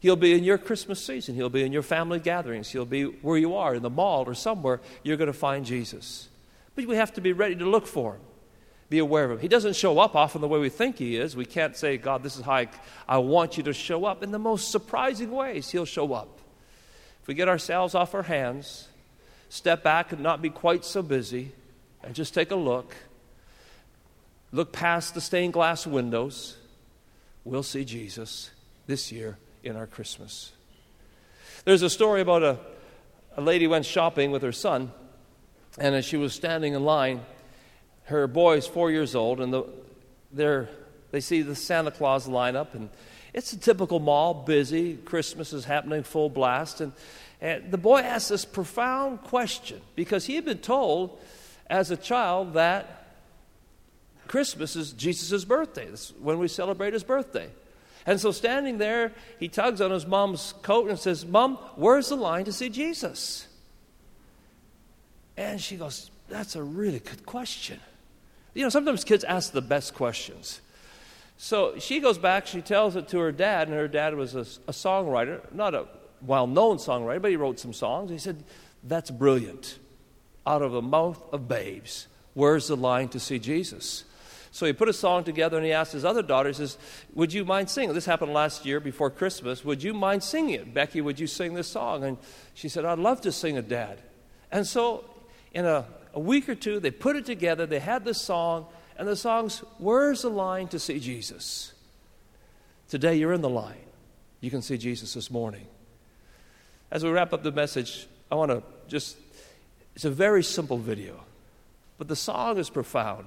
He'll 0.00 0.16
be 0.16 0.32
in 0.32 0.42
your 0.42 0.58
Christmas 0.58 1.00
season. 1.00 1.36
He'll 1.36 1.48
be 1.48 1.62
in 1.62 1.72
your 1.72 1.84
family 1.84 2.18
gatherings. 2.18 2.70
He'll 2.70 2.84
be 2.84 3.04
where 3.04 3.38
you 3.38 3.54
are, 3.54 3.72
in 3.72 3.84
the 3.84 3.88
mall 3.88 4.24
or 4.26 4.34
somewhere. 4.34 4.80
You're 5.04 5.16
going 5.16 5.28
to 5.28 5.32
find 5.32 5.64
Jesus. 5.64 6.28
But 6.74 6.86
we 6.86 6.96
have 6.96 7.12
to 7.12 7.20
be 7.20 7.32
ready 7.32 7.54
to 7.54 7.64
look 7.64 7.86
for 7.86 8.14
him, 8.14 8.20
be 8.90 8.98
aware 8.98 9.26
of 9.26 9.30
him. 9.30 9.38
He 9.38 9.46
doesn't 9.46 9.76
show 9.76 10.00
up 10.00 10.16
often 10.16 10.40
the 10.40 10.48
way 10.48 10.58
we 10.58 10.70
think 10.70 10.98
he 10.98 11.14
is. 11.14 11.36
We 11.36 11.46
can't 11.46 11.76
say, 11.76 11.98
God, 11.98 12.24
this 12.24 12.34
is 12.34 12.42
how 12.42 12.54
I, 12.54 12.68
I 13.06 13.18
want 13.18 13.58
you 13.58 13.62
to 13.62 13.72
show 13.72 14.06
up. 14.06 14.24
In 14.24 14.32
the 14.32 14.40
most 14.40 14.72
surprising 14.72 15.30
ways, 15.30 15.70
he'll 15.70 15.84
show 15.84 16.12
up. 16.14 16.40
If 17.22 17.28
we 17.28 17.34
get 17.34 17.46
ourselves 17.46 17.94
off 17.94 18.12
our 18.12 18.24
hands, 18.24 18.88
step 19.48 19.82
back 19.82 20.12
and 20.12 20.20
not 20.22 20.42
be 20.42 20.50
quite 20.50 20.84
so 20.84 21.02
busy, 21.02 21.52
and 22.02 22.14
just 22.14 22.34
take 22.34 22.50
a 22.50 22.56
look, 22.56 22.94
look 24.52 24.72
past 24.72 25.14
the 25.14 25.20
stained 25.20 25.52
glass 25.52 25.86
windows, 25.86 26.56
we'll 27.44 27.62
see 27.62 27.84
Jesus 27.84 28.50
this 28.86 29.10
year 29.10 29.38
in 29.62 29.76
our 29.76 29.86
Christmas. 29.86 30.52
There's 31.64 31.82
a 31.82 31.90
story 31.90 32.20
about 32.20 32.42
a, 32.42 32.58
a 33.36 33.40
lady 33.40 33.66
went 33.66 33.84
shopping 33.84 34.30
with 34.30 34.42
her 34.42 34.52
son, 34.52 34.92
and 35.78 35.94
as 35.94 36.04
she 36.04 36.16
was 36.16 36.32
standing 36.32 36.74
in 36.74 36.84
line, 36.84 37.20
her 38.04 38.26
boy 38.26 38.56
is 38.56 38.66
four 38.66 38.90
years 38.90 39.14
old, 39.14 39.40
and 39.40 39.52
the, 39.52 40.68
they 41.10 41.20
see 41.20 41.42
the 41.42 41.54
Santa 41.54 41.90
Claus 41.90 42.26
lineup, 42.26 42.74
and 42.74 42.88
it's 43.34 43.52
a 43.52 43.58
typical 43.58 44.00
mall, 44.00 44.34
busy. 44.34 44.96
Christmas 44.96 45.52
is 45.52 45.64
happening 45.64 46.02
full 46.02 46.30
blast, 46.30 46.80
and, 46.80 46.92
and 47.40 47.70
the 47.70 47.78
boy 47.78 48.00
asked 48.00 48.30
this 48.30 48.44
profound 48.44 49.22
question 49.22 49.80
because 49.94 50.26
he 50.26 50.34
had 50.34 50.44
been 50.44 50.58
told 50.58 51.18
as 51.68 51.90
a 51.90 51.96
child 51.96 52.54
that 52.54 53.06
Christmas 54.26 54.76
is 54.76 54.92
Jesus' 54.92 55.44
birthday. 55.44 55.86
That's 55.86 56.10
when 56.20 56.38
we 56.38 56.48
celebrate 56.48 56.92
his 56.92 57.04
birthday. 57.04 57.48
And 58.06 58.20
so, 58.20 58.30
standing 58.30 58.78
there, 58.78 59.12
he 59.38 59.48
tugs 59.48 59.80
on 59.80 59.90
his 59.90 60.06
mom's 60.06 60.54
coat 60.62 60.88
and 60.88 60.98
says, 60.98 61.26
Mom, 61.26 61.56
where's 61.76 62.08
the 62.08 62.16
line 62.16 62.44
to 62.46 62.52
see 62.52 62.70
Jesus? 62.70 63.46
And 65.36 65.60
she 65.60 65.76
goes, 65.76 66.10
That's 66.28 66.56
a 66.56 66.62
really 66.62 67.00
good 67.00 67.26
question. 67.26 67.80
You 68.54 68.62
know, 68.62 68.70
sometimes 68.70 69.04
kids 69.04 69.24
ask 69.24 69.52
the 69.52 69.62
best 69.62 69.94
questions. 69.94 70.60
So 71.36 71.78
she 71.78 72.00
goes 72.00 72.18
back, 72.18 72.46
she 72.46 72.62
tells 72.62 72.96
it 72.96 73.08
to 73.08 73.18
her 73.18 73.30
dad, 73.30 73.68
and 73.68 73.76
her 73.76 73.86
dad 73.86 74.16
was 74.16 74.34
a, 74.34 74.40
a 74.40 74.72
songwriter, 74.72 75.40
not 75.52 75.74
a 75.74 75.86
well 76.22 76.46
known 76.46 76.76
songwriter, 76.76 77.22
but 77.22 77.30
he 77.30 77.36
wrote 77.36 77.58
some 77.58 77.72
songs. 77.72 78.10
He 78.10 78.18
said, 78.18 78.44
That's 78.84 79.10
brilliant 79.10 79.78
out 80.46 80.62
of 80.62 80.72
the 80.72 80.82
mouth 80.82 81.22
of 81.32 81.46
babes. 81.46 82.08
Where's 82.34 82.68
the 82.68 82.76
line 82.76 83.08
to 83.10 83.20
see 83.20 83.38
Jesus? 83.38 84.04
So 84.50 84.64
he 84.66 84.72
put 84.72 84.88
a 84.88 84.94
song 84.94 85.24
together 85.24 85.56
and 85.56 85.66
he 85.66 85.72
asked 85.72 85.92
his 85.92 86.04
other 86.04 86.22
daughters, 86.22 86.56
says, 86.56 86.78
Would 87.14 87.32
you 87.32 87.44
mind 87.44 87.68
singing? 87.68 87.94
This 87.94 88.06
happened 88.06 88.32
last 88.32 88.64
year 88.64 88.80
before 88.80 89.10
Christmas. 89.10 89.64
Would 89.64 89.82
you 89.82 89.92
mind 89.92 90.22
singing 90.22 90.54
it? 90.54 90.72
Becky, 90.72 91.00
would 91.00 91.20
you 91.20 91.26
sing 91.26 91.54
this 91.54 91.68
song? 91.68 92.04
And 92.04 92.16
she 92.54 92.68
said, 92.68 92.84
I'd 92.84 92.98
love 92.98 93.20
to 93.22 93.32
sing 93.32 93.56
it, 93.56 93.68
Dad. 93.68 94.00
And 94.50 94.66
so 94.66 95.04
in 95.52 95.66
a, 95.66 95.84
a 96.14 96.20
week 96.20 96.48
or 96.48 96.54
two, 96.54 96.80
they 96.80 96.90
put 96.90 97.16
it 97.16 97.26
together. 97.26 97.66
They 97.66 97.78
had 97.78 98.04
this 98.04 98.20
song, 98.20 98.66
and 98.96 99.06
the 99.06 99.16
song's 99.16 99.58
Where's 99.78 100.22
the 100.22 100.30
line 100.30 100.68
to 100.68 100.78
see 100.78 100.98
Jesus? 100.98 101.74
Today 102.88 103.16
you're 103.16 103.34
in 103.34 103.42
the 103.42 103.50
line. 103.50 103.76
You 104.40 104.50
can 104.50 104.62
see 104.62 104.78
Jesus 104.78 105.12
this 105.14 105.30
morning. 105.30 105.66
As 106.90 107.04
we 107.04 107.10
wrap 107.10 107.32
up 107.32 107.42
the 107.42 107.52
message, 107.52 108.06
I 108.30 108.34
want 108.34 108.50
to 108.50 108.62
just 108.88 109.16
it's 109.94 110.04
a 110.04 110.10
very 110.10 110.42
simple 110.42 110.78
video, 110.78 111.24
but 111.98 112.08
the 112.08 112.16
song 112.16 112.58
is 112.58 112.70
profound. 112.70 113.26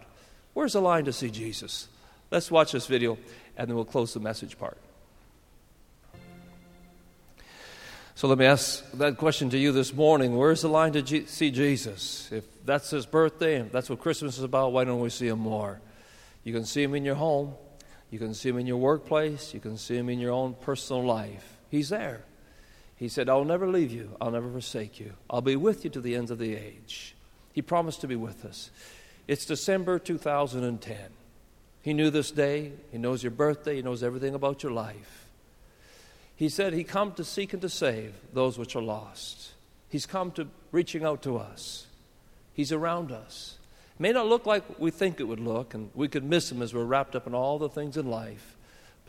Where's 0.54 0.74
the 0.74 0.82
line 0.82 1.06
to 1.06 1.14
see 1.14 1.30
Jesus? 1.30 1.88
Let's 2.32 2.50
watch 2.50 2.72
this 2.72 2.88
video 2.88 3.18
and 3.58 3.68
then 3.68 3.76
we'll 3.76 3.86
close 3.86 4.14
the 4.14 4.20
message 4.20 4.58
part. 4.58 4.78
So 8.16 8.28
let 8.28 8.38
me 8.38 8.46
ask 8.46 8.90
that 8.94 9.18
question 9.18 9.50
to 9.50 9.58
you 9.58 9.72
this 9.72 9.94
morning. 9.94 10.38
Where's 10.38 10.62
the 10.62 10.70
line 10.70 10.94
to 10.94 11.02
G- 11.02 11.26
see 11.26 11.52
Jesus? 11.52 12.32
If 12.32 12.46
that's 12.66 12.90
his 12.90 13.06
birthday 13.06 13.56
and 13.56 13.72
that's 13.72 13.90
what 13.90 14.00
Christmas 14.00 14.38
is 14.38 14.44
about, 14.44 14.74
why 14.74 14.84
don't 14.84 15.00
we 15.00 15.10
see 15.10 15.28
him 15.28 15.40
more? 15.40 15.82
You 16.44 16.54
can 16.54 16.66
see 16.66 16.84
him 16.84 16.94
in 16.96 17.04
your 17.04 17.16
home, 17.16 17.54
you 18.12 18.20
can 18.20 18.34
see 18.34 18.50
him 18.50 18.60
in 18.60 18.68
your 18.68 18.78
workplace, 18.78 19.54
you 19.54 19.60
can 19.60 19.78
see 19.78 19.98
him 19.98 20.08
in 20.08 20.20
your 20.20 20.32
own 20.32 20.54
personal 20.54 21.04
life. 21.04 21.58
He's 21.70 21.90
there. 21.90 22.22
He 23.02 23.10
said, 23.10 23.30
I'll 23.30 23.44
never 23.44 23.68
leave 23.68 23.92
you, 23.92 24.16
I'll 24.22 24.30
never 24.30 24.52
forsake 24.52 25.00
you. 25.00 25.14
I'll 25.28 25.42
be 25.42 25.56
with 25.56 25.84
you 25.84 25.90
to 25.90 26.02
the 26.02 26.16
ends 26.16 26.30
of 26.30 26.38
the 26.38 26.56
age. 26.56 27.16
He 27.52 27.64
promised 27.64 28.02
to 28.02 28.08
be 28.08 28.16
with 28.16 28.46
us. 28.46 28.70
It's 29.28 29.44
December 29.44 29.98
2010. 29.98 30.98
He 31.82 31.94
knew 31.96 32.12
this 32.12 32.30
day, 32.30 32.74
He 32.92 33.00
knows 33.00 33.24
your 33.24 33.32
birthday, 33.32 33.78
He 33.78 33.82
knows 33.82 34.04
everything 34.04 34.36
about 34.36 34.62
your 34.62 34.72
life. 34.72 35.26
He 36.36 36.48
said 36.48 36.74
He 36.74 36.84
come 36.84 37.14
to 37.14 37.24
seek 37.24 37.54
and 37.54 37.62
to 37.64 37.70
save 37.70 38.14
those 38.34 38.60
which 38.60 38.76
are 38.76 38.84
lost. 38.84 39.54
He's 39.90 40.06
come 40.06 40.30
to 40.34 40.48
reaching 40.72 41.04
out 41.04 41.24
to 41.24 41.38
us. 41.38 41.88
He's 42.54 42.72
around 42.72 43.12
us. 43.12 43.58
It 43.96 44.00
may 44.00 44.12
not 44.12 44.28
look 44.28 44.46
like 44.46 44.80
we 44.80 44.92
think 44.92 45.20
it 45.20 45.24
would 45.24 45.40
look, 45.40 45.74
and 45.74 45.90
we 45.96 46.08
could 46.08 46.24
miss 46.24 46.52
Him 46.52 46.62
as 46.62 46.72
we're 46.72 46.84
wrapped 46.84 47.16
up 47.16 47.26
in 47.26 47.34
all 47.34 47.58
the 47.58 47.68
things 47.68 47.98
in 47.98 48.12
life. 48.12 48.58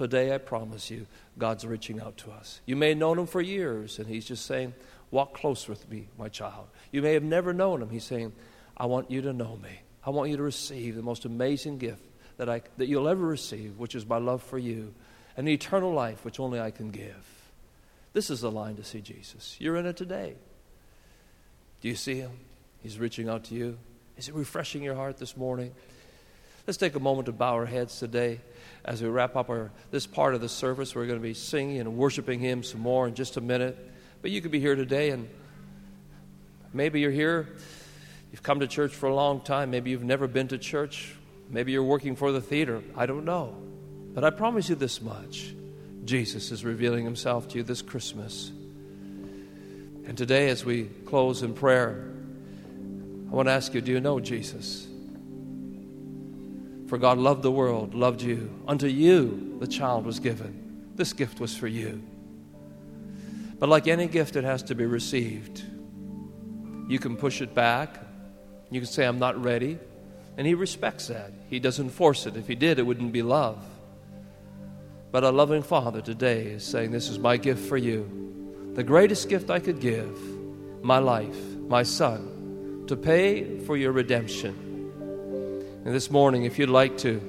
Today, 0.03 0.35
I 0.35 0.39
promise 0.39 0.91
you, 0.91 1.07
God's 1.39 1.65
reaching 1.65 2.01
out 2.01 2.17
to 2.17 2.33
us. 2.33 2.61
You 2.67 2.75
may 2.75 2.89
have 2.89 2.99
known 2.99 3.21
Him 3.21 3.29
for 3.29 3.41
years, 3.41 4.01
and 4.01 4.09
He's 4.09 4.25
just 4.25 4.47
saying, 4.47 4.75
Walk 5.13 5.33
close 5.33 5.69
with 5.69 5.89
me, 5.89 6.09
my 6.19 6.29
child. 6.29 6.67
You 6.91 7.03
may 7.03 7.15
have 7.15 7.23
never 7.23 7.53
known 7.53 7.81
Him. 7.81 7.89
He's 7.89 8.03
saying, 8.03 8.33
I 8.77 8.87
want 8.87 9.13
you 9.13 9.23
to 9.23 9.33
know 9.33 9.57
me. 9.63 9.71
I 10.05 10.11
want 10.11 10.29
you 10.29 10.37
to 10.39 10.43
receive 10.43 10.97
the 10.97 11.03
most 11.03 11.25
amazing 11.25 11.79
gift 11.79 12.03
that, 12.37 12.49
I, 12.49 12.63
that 12.79 12.89
you'll 12.89 13.07
ever 13.07 13.25
receive, 13.25 13.79
which 13.79 13.95
is 13.95 14.05
my 14.05 14.19
love 14.19 14.43
for 14.43 14.59
you, 14.59 14.93
and 15.37 15.47
the 15.47 15.53
eternal 15.53 15.93
life 15.93 16.25
which 16.25 16.41
only 16.41 16.59
I 16.59 16.73
can 16.73 16.91
give. 16.91 17.25
This 18.13 18.29
is 18.29 18.41
the 18.41 18.51
line 18.51 18.75
to 18.79 18.85
see 18.85 19.03
Jesus. 19.03 19.55
You're 19.61 19.77
in 19.77 19.87
it 19.87 19.97
today. 19.97 20.35
Do 21.81 21.87
you 21.87 21.95
see 21.95 22.17
Him? 22.17 22.33
He's 22.83 22.99
reaching 22.99 23.29
out 23.29 23.45
to 23.45 23.55
you. 23.55 23.79
Is 24.17 24.29
it 24.29 24.35
refreshing 24.35 24.83
your 24.83 24.97
heart 24.97 25.19
this 25.19 25.37
morning? 25.37 25.73
Let's 26.67 26.77
take 26.77 26.95
a 26.95 27.01
moment 27.01 27.27
to 27.27 27.33
bow 27.33 27.55
our 27.55 27.67
heads 27.67 27.99
today 27.99 28.41
as 28.85 29.03
we 29.03 29.09
wrap 29.09 29.35
up 29.35 29.51
our, 29.51 29.73
this 29.91 30.07
part 30.07 30.35
of 30.35 30.41
the 30.41 30.49
service. 30.49 30.95
We're 30.95 31.07
going 31.07 31.19
to 31.19 31.23
be 31.23 31.35
singing 31.35 31.81
and 31.81 31.97
worshiping 31.97 32.39
Him 32.39 32.63
some 32.63 32.81
more 32.81 33.09
in 33.09 33.15
just 33.15 33.37
a 33.37 33.41
minute. 33.41 33.77
But 34.23 34.31
you 34.31 34.41
could 34.41 34.53
be 34.53 34.61
here 34.61 34.77
today, 34.77 35.11
and 35.11 35.29
maybe 36.73 37.01
you're 37.01 37.11
here. 37.11 37.49
You've 38.31 38.45
come 38.45 38.61
to 38.61 38.69
church 38.69 38.93
for 38.93 39.09
a 39.09 39.15
long 39.15 39.41
time. 39.41 39.73
Maybe 39.73 39.91
you've 39.91 40.05
never 40.05 40.29
been 40.29 40.49
to 40.49 40.59
church. 40.59 41.17
Maybe 41.51 41.73
you're 41.73 41.83
working 41.83 42.15
for 42.15 42.31
the 42.31 42.41
theater. 42.41 42.81
I 42.97 43.07
don't 43.07 43.25
know. 43.25 43.57
But 44.15 44.23
I 44.23 44.31
promise 44.31 44.69
you 44.69 44.77
this 44.77 45.03
much 45.03 45.55
Jesus 46.05 46.53
is 46.53 46.65
revealing 46.65 47.05
himself 47.05 47.49
to 47.49 47.59
you 47.59 47.65
this 47.65 47.83
Christmas. 47.83 48.51
And 50.05 50.17
today, 50.17 50.49
as 50.49 50.65
we 50.65 50.85
close 50.85 51.43
in 51.43 51.55
prayer, 51.55 52.09
I 53.31 53.35
want 53.35 53.49
to 53.49 53.53
ask 53.53 53.75
you 53.75 53.81
do 53.81 53.91
you 53.91 54.01
know 54.01 54.21
Jesus? 54.21 54.87
For 56.93 56.99
God 56.99 57.17
loved 57.17 57.41
the 57.43 57.51
world, 57.51 57.95
loved 57.95 58.21
you. 58.21 58.55
Unto 58.69 58.87
you 58.87 59.57
the 59.61 59.67
child 59.67 60.05
was 60.05 60.21
given. 60.21 60.91
This 60.95 61.15
gift 61.15 61.41
was 61.41 61.57
for 61.57 61.67
you. 61.67 62.03
But 63.59 63.71
like 63.71 63.89
any 63.89 64.07
gift, 64.07 64.37
it 64.37 64.45
has 64.45 64.63
to 64.65 64.75
be 64.75 64.85
received. 64.85 65.63
You 66.89 66.99
can 66.99 67.17
push 67.17 67.41
it 67.41 67.55
back. 67.55 67.99
You 68.71 68.81
can 68.81 68.87
say, 68.87 69.07
I'm 69.07 69.19
not 69.19 69.43
ready. 69.43 69.79
And 70.37 70.47
He 70.47 70.53
respects 70.53 71.07
that. 71.07 71.33
He 71.49 71.59
doesn't 71.61 71.89
force 71.89 72.27
it. 72.27 72.37
If 72.37 72.47
He 72.47 72.55
did, 72.55 72.79
it 72.79 72.83
wouldn't 72.83 73.13
be 73.13 73.23
love. 73.23 73.65
But 75.13 75.25
a 75.25 75.31
loving 75.31 75.63
Father 75.63 76.03
today 76.03 76.43
is 76.43 76.63
saying, 76.63 76.91
This 76.91 77.09
is 77.09 77.19
my 77.19 77.39
gift 77.39 77.67
for 77.67 77.79
you. 77.79 78.75
The 78.75 78.85
greatest 78.85 79.31
gift 79.31 79.49
I 79.49 79.61
could 79.61 79.81
give, 79.81 80.21
my 80.83 80.99
life, 80.99 81.41
my 81.69 81.85
son, 81.85 82.85
to 82.87 82.97
pay 82.97 83.61
for 83.61 83.79
your 83.79 83.93
redemption. 83.93 84.72
And 85.85 85.93
this 85.93 86.13
morning, 86.13 86.45
if 86.45 86.61
you'd 86.61 86.71
like 86.71 86.99
to 86.99 87.21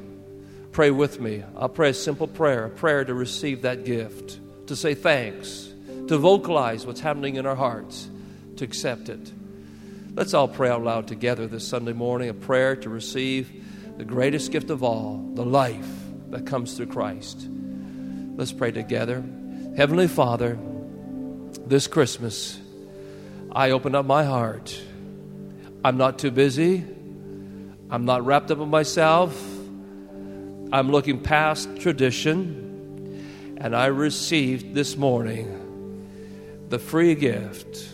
pray 0.73 0.91
with 0.91 1.19
me, 1.19 1.43
I'll 1.57 1.69
pray 1.69 1.89
a 1.89 1.93
simple 1.93 2.27
prayer, 2.27 2.65
a 2.65 2.69
prayer 2.69 3.03
to 3.03 3.13
receive 3.15 3.63
that 3.63 3.83
gift, 3.83 4.39
to 4.67 4.75
say 4.75 4.93
thanks, 4.93 5.73
to 6.07 6.19
vocalize 6.19 6.85
what's 6.85 6.99
happening 6.99 7.37
in 7.37 7.47
our 7.47 7.55
hearts, 7.55 8.07
to 8.57 8.63
accept 8.63 9.09
it. 9.09 9.31
Let's 10.13 10.35
all 10.35 10.47
pray 10.47 10.69
out 10.69 10.83
loud 10.83 11.07
together 11.07 11.47
this 11.47 11.67
Sunday 11.67 11.93
morning 11.93 12.29
a 12.29 12.33
prayer 12.35 12.75
to 12.75 12.89
receive 12.89 13.51
the 13.97 14.05
greatest 14.05 14.51
gift 14.51 14.69
of 14.69 14.83
all, 14.83 15.17
the 15.33 15.45
life 15.45 15.89
that 16.29 16.45
comes 16.45 16.77
through 16.77 16.87
Christ. 16.87 17.47
Let's 18.35 18.53
pray 18.53 18.71
together. 18.71 19.23
Heavenly 19.75 20.07
Father, 20.07 20.59
this 21.65 21.87
Christmas, 21.87 22.59
I 23.51 23.71
open 23.71 23.95
up 23.95 24.05
my 24.05 24.23
heart. 24.25 24.79
I'm 25.83 25.97
not 25.97 26.19
too 26.19 26.29
busy. 26.29 26.85
I'm 27.93 28.06
not 28.06 28.25
wrapped 28.25 28.49
up 28.49 28.58
in 28.58 28.69
myself. 28.69 29.39
I'm 30.71 30.89
looking 30.89 31.21
past 31.21 31.69
tradition. 31.79 33.56
And 33.62 33.75
I 33.75 33.86
received 33.86 34.73
this 34.73 34.97
morning 34.97 36.65
the 36.69 36.79
free 36.79 37.13
gift 37.13 37.88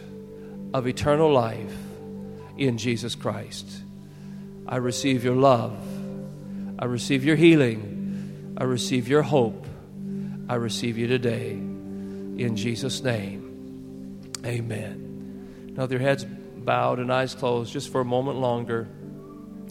of 0.73 0.88
eternal 0.88 1.33
life 1.33 1.75
in 2.55 2.77
Jesus 2.77 3.13
Christ. 3.13 3.69
I 4.65 4.77
receive 4.77 5.25
your 5.25 5.35
love. 5.35 5.77
I 6.79 6.85
receive 6.85 7.25
your 7.25 7.35
healing. 7.35 8.55
I 8.57 8.63
receive 8.63 9.09
your 9.09 9.21
hope. 9.21 9.67
I 10.47 10.55
receive 10.55 10.97
you 10.97 11.07
today. 11.07 11.51
In 11.51 12.55
Jesus' 12.55 13.03
name, 13.03 14.31
amen. 14.45 15.73
Now, 15.75 15.83
with 15.83 15.91
your 15.91 15.99
heads 15.99 16.23
bowed 16.23 16.99
and 16.99 17.12
eyes 17.12 17.35
closed, 17.35 17.73
just 17.73 17.91
for 17.91 17.99
a 17.99 18.05
moment 18.05 18.38
longer, 18.38 18.88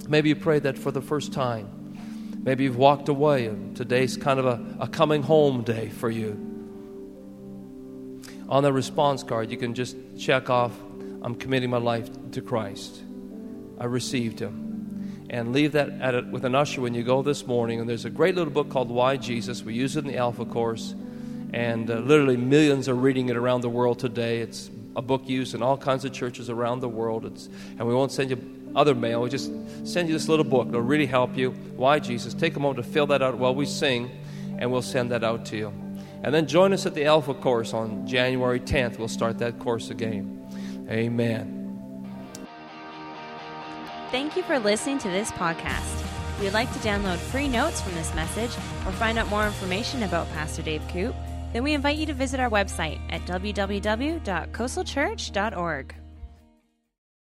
maybe 0.06 0.28
you 0.28 0.36
prayed 0.36 0.64
that 0.64 0.78
for 0.78 0.90
the 0.90 1.02
first 1.02 1.32
time. 1.32 2.40
Maybe 2.42 2.64
you've 2.64 2.76
walked 2.76 3.08
away, 3.08 3.46
and 3.46 3.76
today's 3.76 4.16
kind 4.16 4.38
of 4.38 4.46
a, 4.46 4.64
a 4.80 4.88
coming 4.88 5.22
home 5.22 5.62
day 5.62 5.88
for 5.88 6.10
you. 6.10 6.44
On 8.48 8.62
the 8.62 8.72
response 8.72 9.22
card, 9.22 9.50
you 9.50 9.56
can 9.56 9.74
just 9.74 9.96
check 10.18 10.48
off 10.48 10.72
I'm 11.22 11.34
committing 11.34 11.70
my 11.70 11.78
life 11.78 12.08
to 12.32 12.40
Christ. 12.40 13.02
I 13.78 13.84
received 13.86 14.38
Him 14.38 15.26
and 15.30 15.52
leave 15.52 15.72
that 15.72 15.90
at 16.00 16.14
it 16.14 16.26
with 16.28 16.44
an 16.44 16.54
usher 16.54 16.80
when 16.80 16.94
you 16.94 17.02
go 17.02 17.22
this 17.22 17.46
morning. 17.46 17.80
And 17.80 17.88
there's 17.88 18.04
a 18.04 18.10
great 18.10 18.34
little 18.34 18.52
book 18.52 18.70
called 18.70 18.90
Why 18.90 19.16
Jesus. 19.16 19.62
We 19.62 19.74
use 19.74 19.96
it 19.96 20.04
in 20.04 20.12
the 20.12 20.16
Alpha 20.16 20.44
course, 20.44 20.94
and 21.52 21.90
uh, 21.90 21.96
literally 21.96 22.36
millions 22.36 22.88
are 22.88 22.94
reading 22.94 23.28
it 23.28 23.36
around 23.36 23.62
the 23.62 23.68
world 23.68 23.98
today. 23.98 24.38
It's 24.38 24.70
a 24.96 25.02
book 25.02 25.28
used 25.28 25.54
in 25.54 25.62
all 25.62 25.76
kinds 25.76 26.04
of 26.04 26.12
churches 26.12 26.48
around 26.48 26.80
the 26.80 26.88
world. 26.88 27.26
It's, 27.26 27.48
and 27.78 27.86
we 27.86 27.94
won't 27.94 28.12
send 28.12 28.30
you 28.30 28.36
other 28.78 28.94
mail. 28.94 29.22
We 29.22 29.28
just 29.28 29.50
send 29.84 30.08
you 30.08 30.14
this 30.14 30.28
little 30.28 30.44
book. 30.44 30.68
It'll 30.68 30.80
really 30.80 31.06
help 31.06 31.36
you. 31.36 31.50
Why 31.76 31.98
Jesus? 31.98 32.32
Take 32.32 32.56
a 32.56 32.60
moment 32.60 32.84
to 32.84 32.90
fill 32.90 33.06
that 33.08 33.22
out 33.22 33.36
while 33.36 33.54
we 33.54 33.66
sing, 33.66 34.10
and 34.58 34.70
we'll 34.70 34.82
send 34.82 35.10
that 35.10 35.24
out 35.24 35.44
to 35.46 35.56
you. 35.56 35.72
And 36.22 36.32
then 36.34 36.46
join 36.46 36.72
us 36.72 36.86
at 36.86 36.94
the 36.94 37.04
Alpha 37.04 37.34
course 37.34 37.74
on 37.74 38.06
January 38.06 38.60
10th. 38.60 38.98
We'll 38.98 39.08
start 39.08 39.38
that 39.38 39.58
course 39.58 39.90
again. 39.90 40.46
Amen. 40.88 41.56
Thank 44.10 44.36
you 44.36 44.42
for 44.42 44.58
listening 44.58 44.98
to 45.00 45.08
this 45.08 45.30
podcast. 45.32 46.02
If 46.36 46.44
you'd 46.44 46.54
like 46.54 46.72
to 46.72 46.78
download 46.78 47.18
free 47.18 47.48
notes 47.48 47.80
from 47.80 47.94
this 47.94 48.14
message 48.14 48.52
or 48.86 48.92
find 48.92 49.18
out 49.18 49.28
more 49.28 49.44
information 49.44 50.04
about 50.04 50.30
Pastor 50.30 50.62
Dave 50.62 50.82
Koop, 50.88 51.14
then 51.52 51.62
we 51.62 51.74
invite 51.74 51.98
you 51.98 52.06
to 52.06 52.14
visit 52.14 52.40
our 52.40 52.50
website 52.50 53.00
at 53.10 53.20
www.coastalchurch.org. 53.22 55.97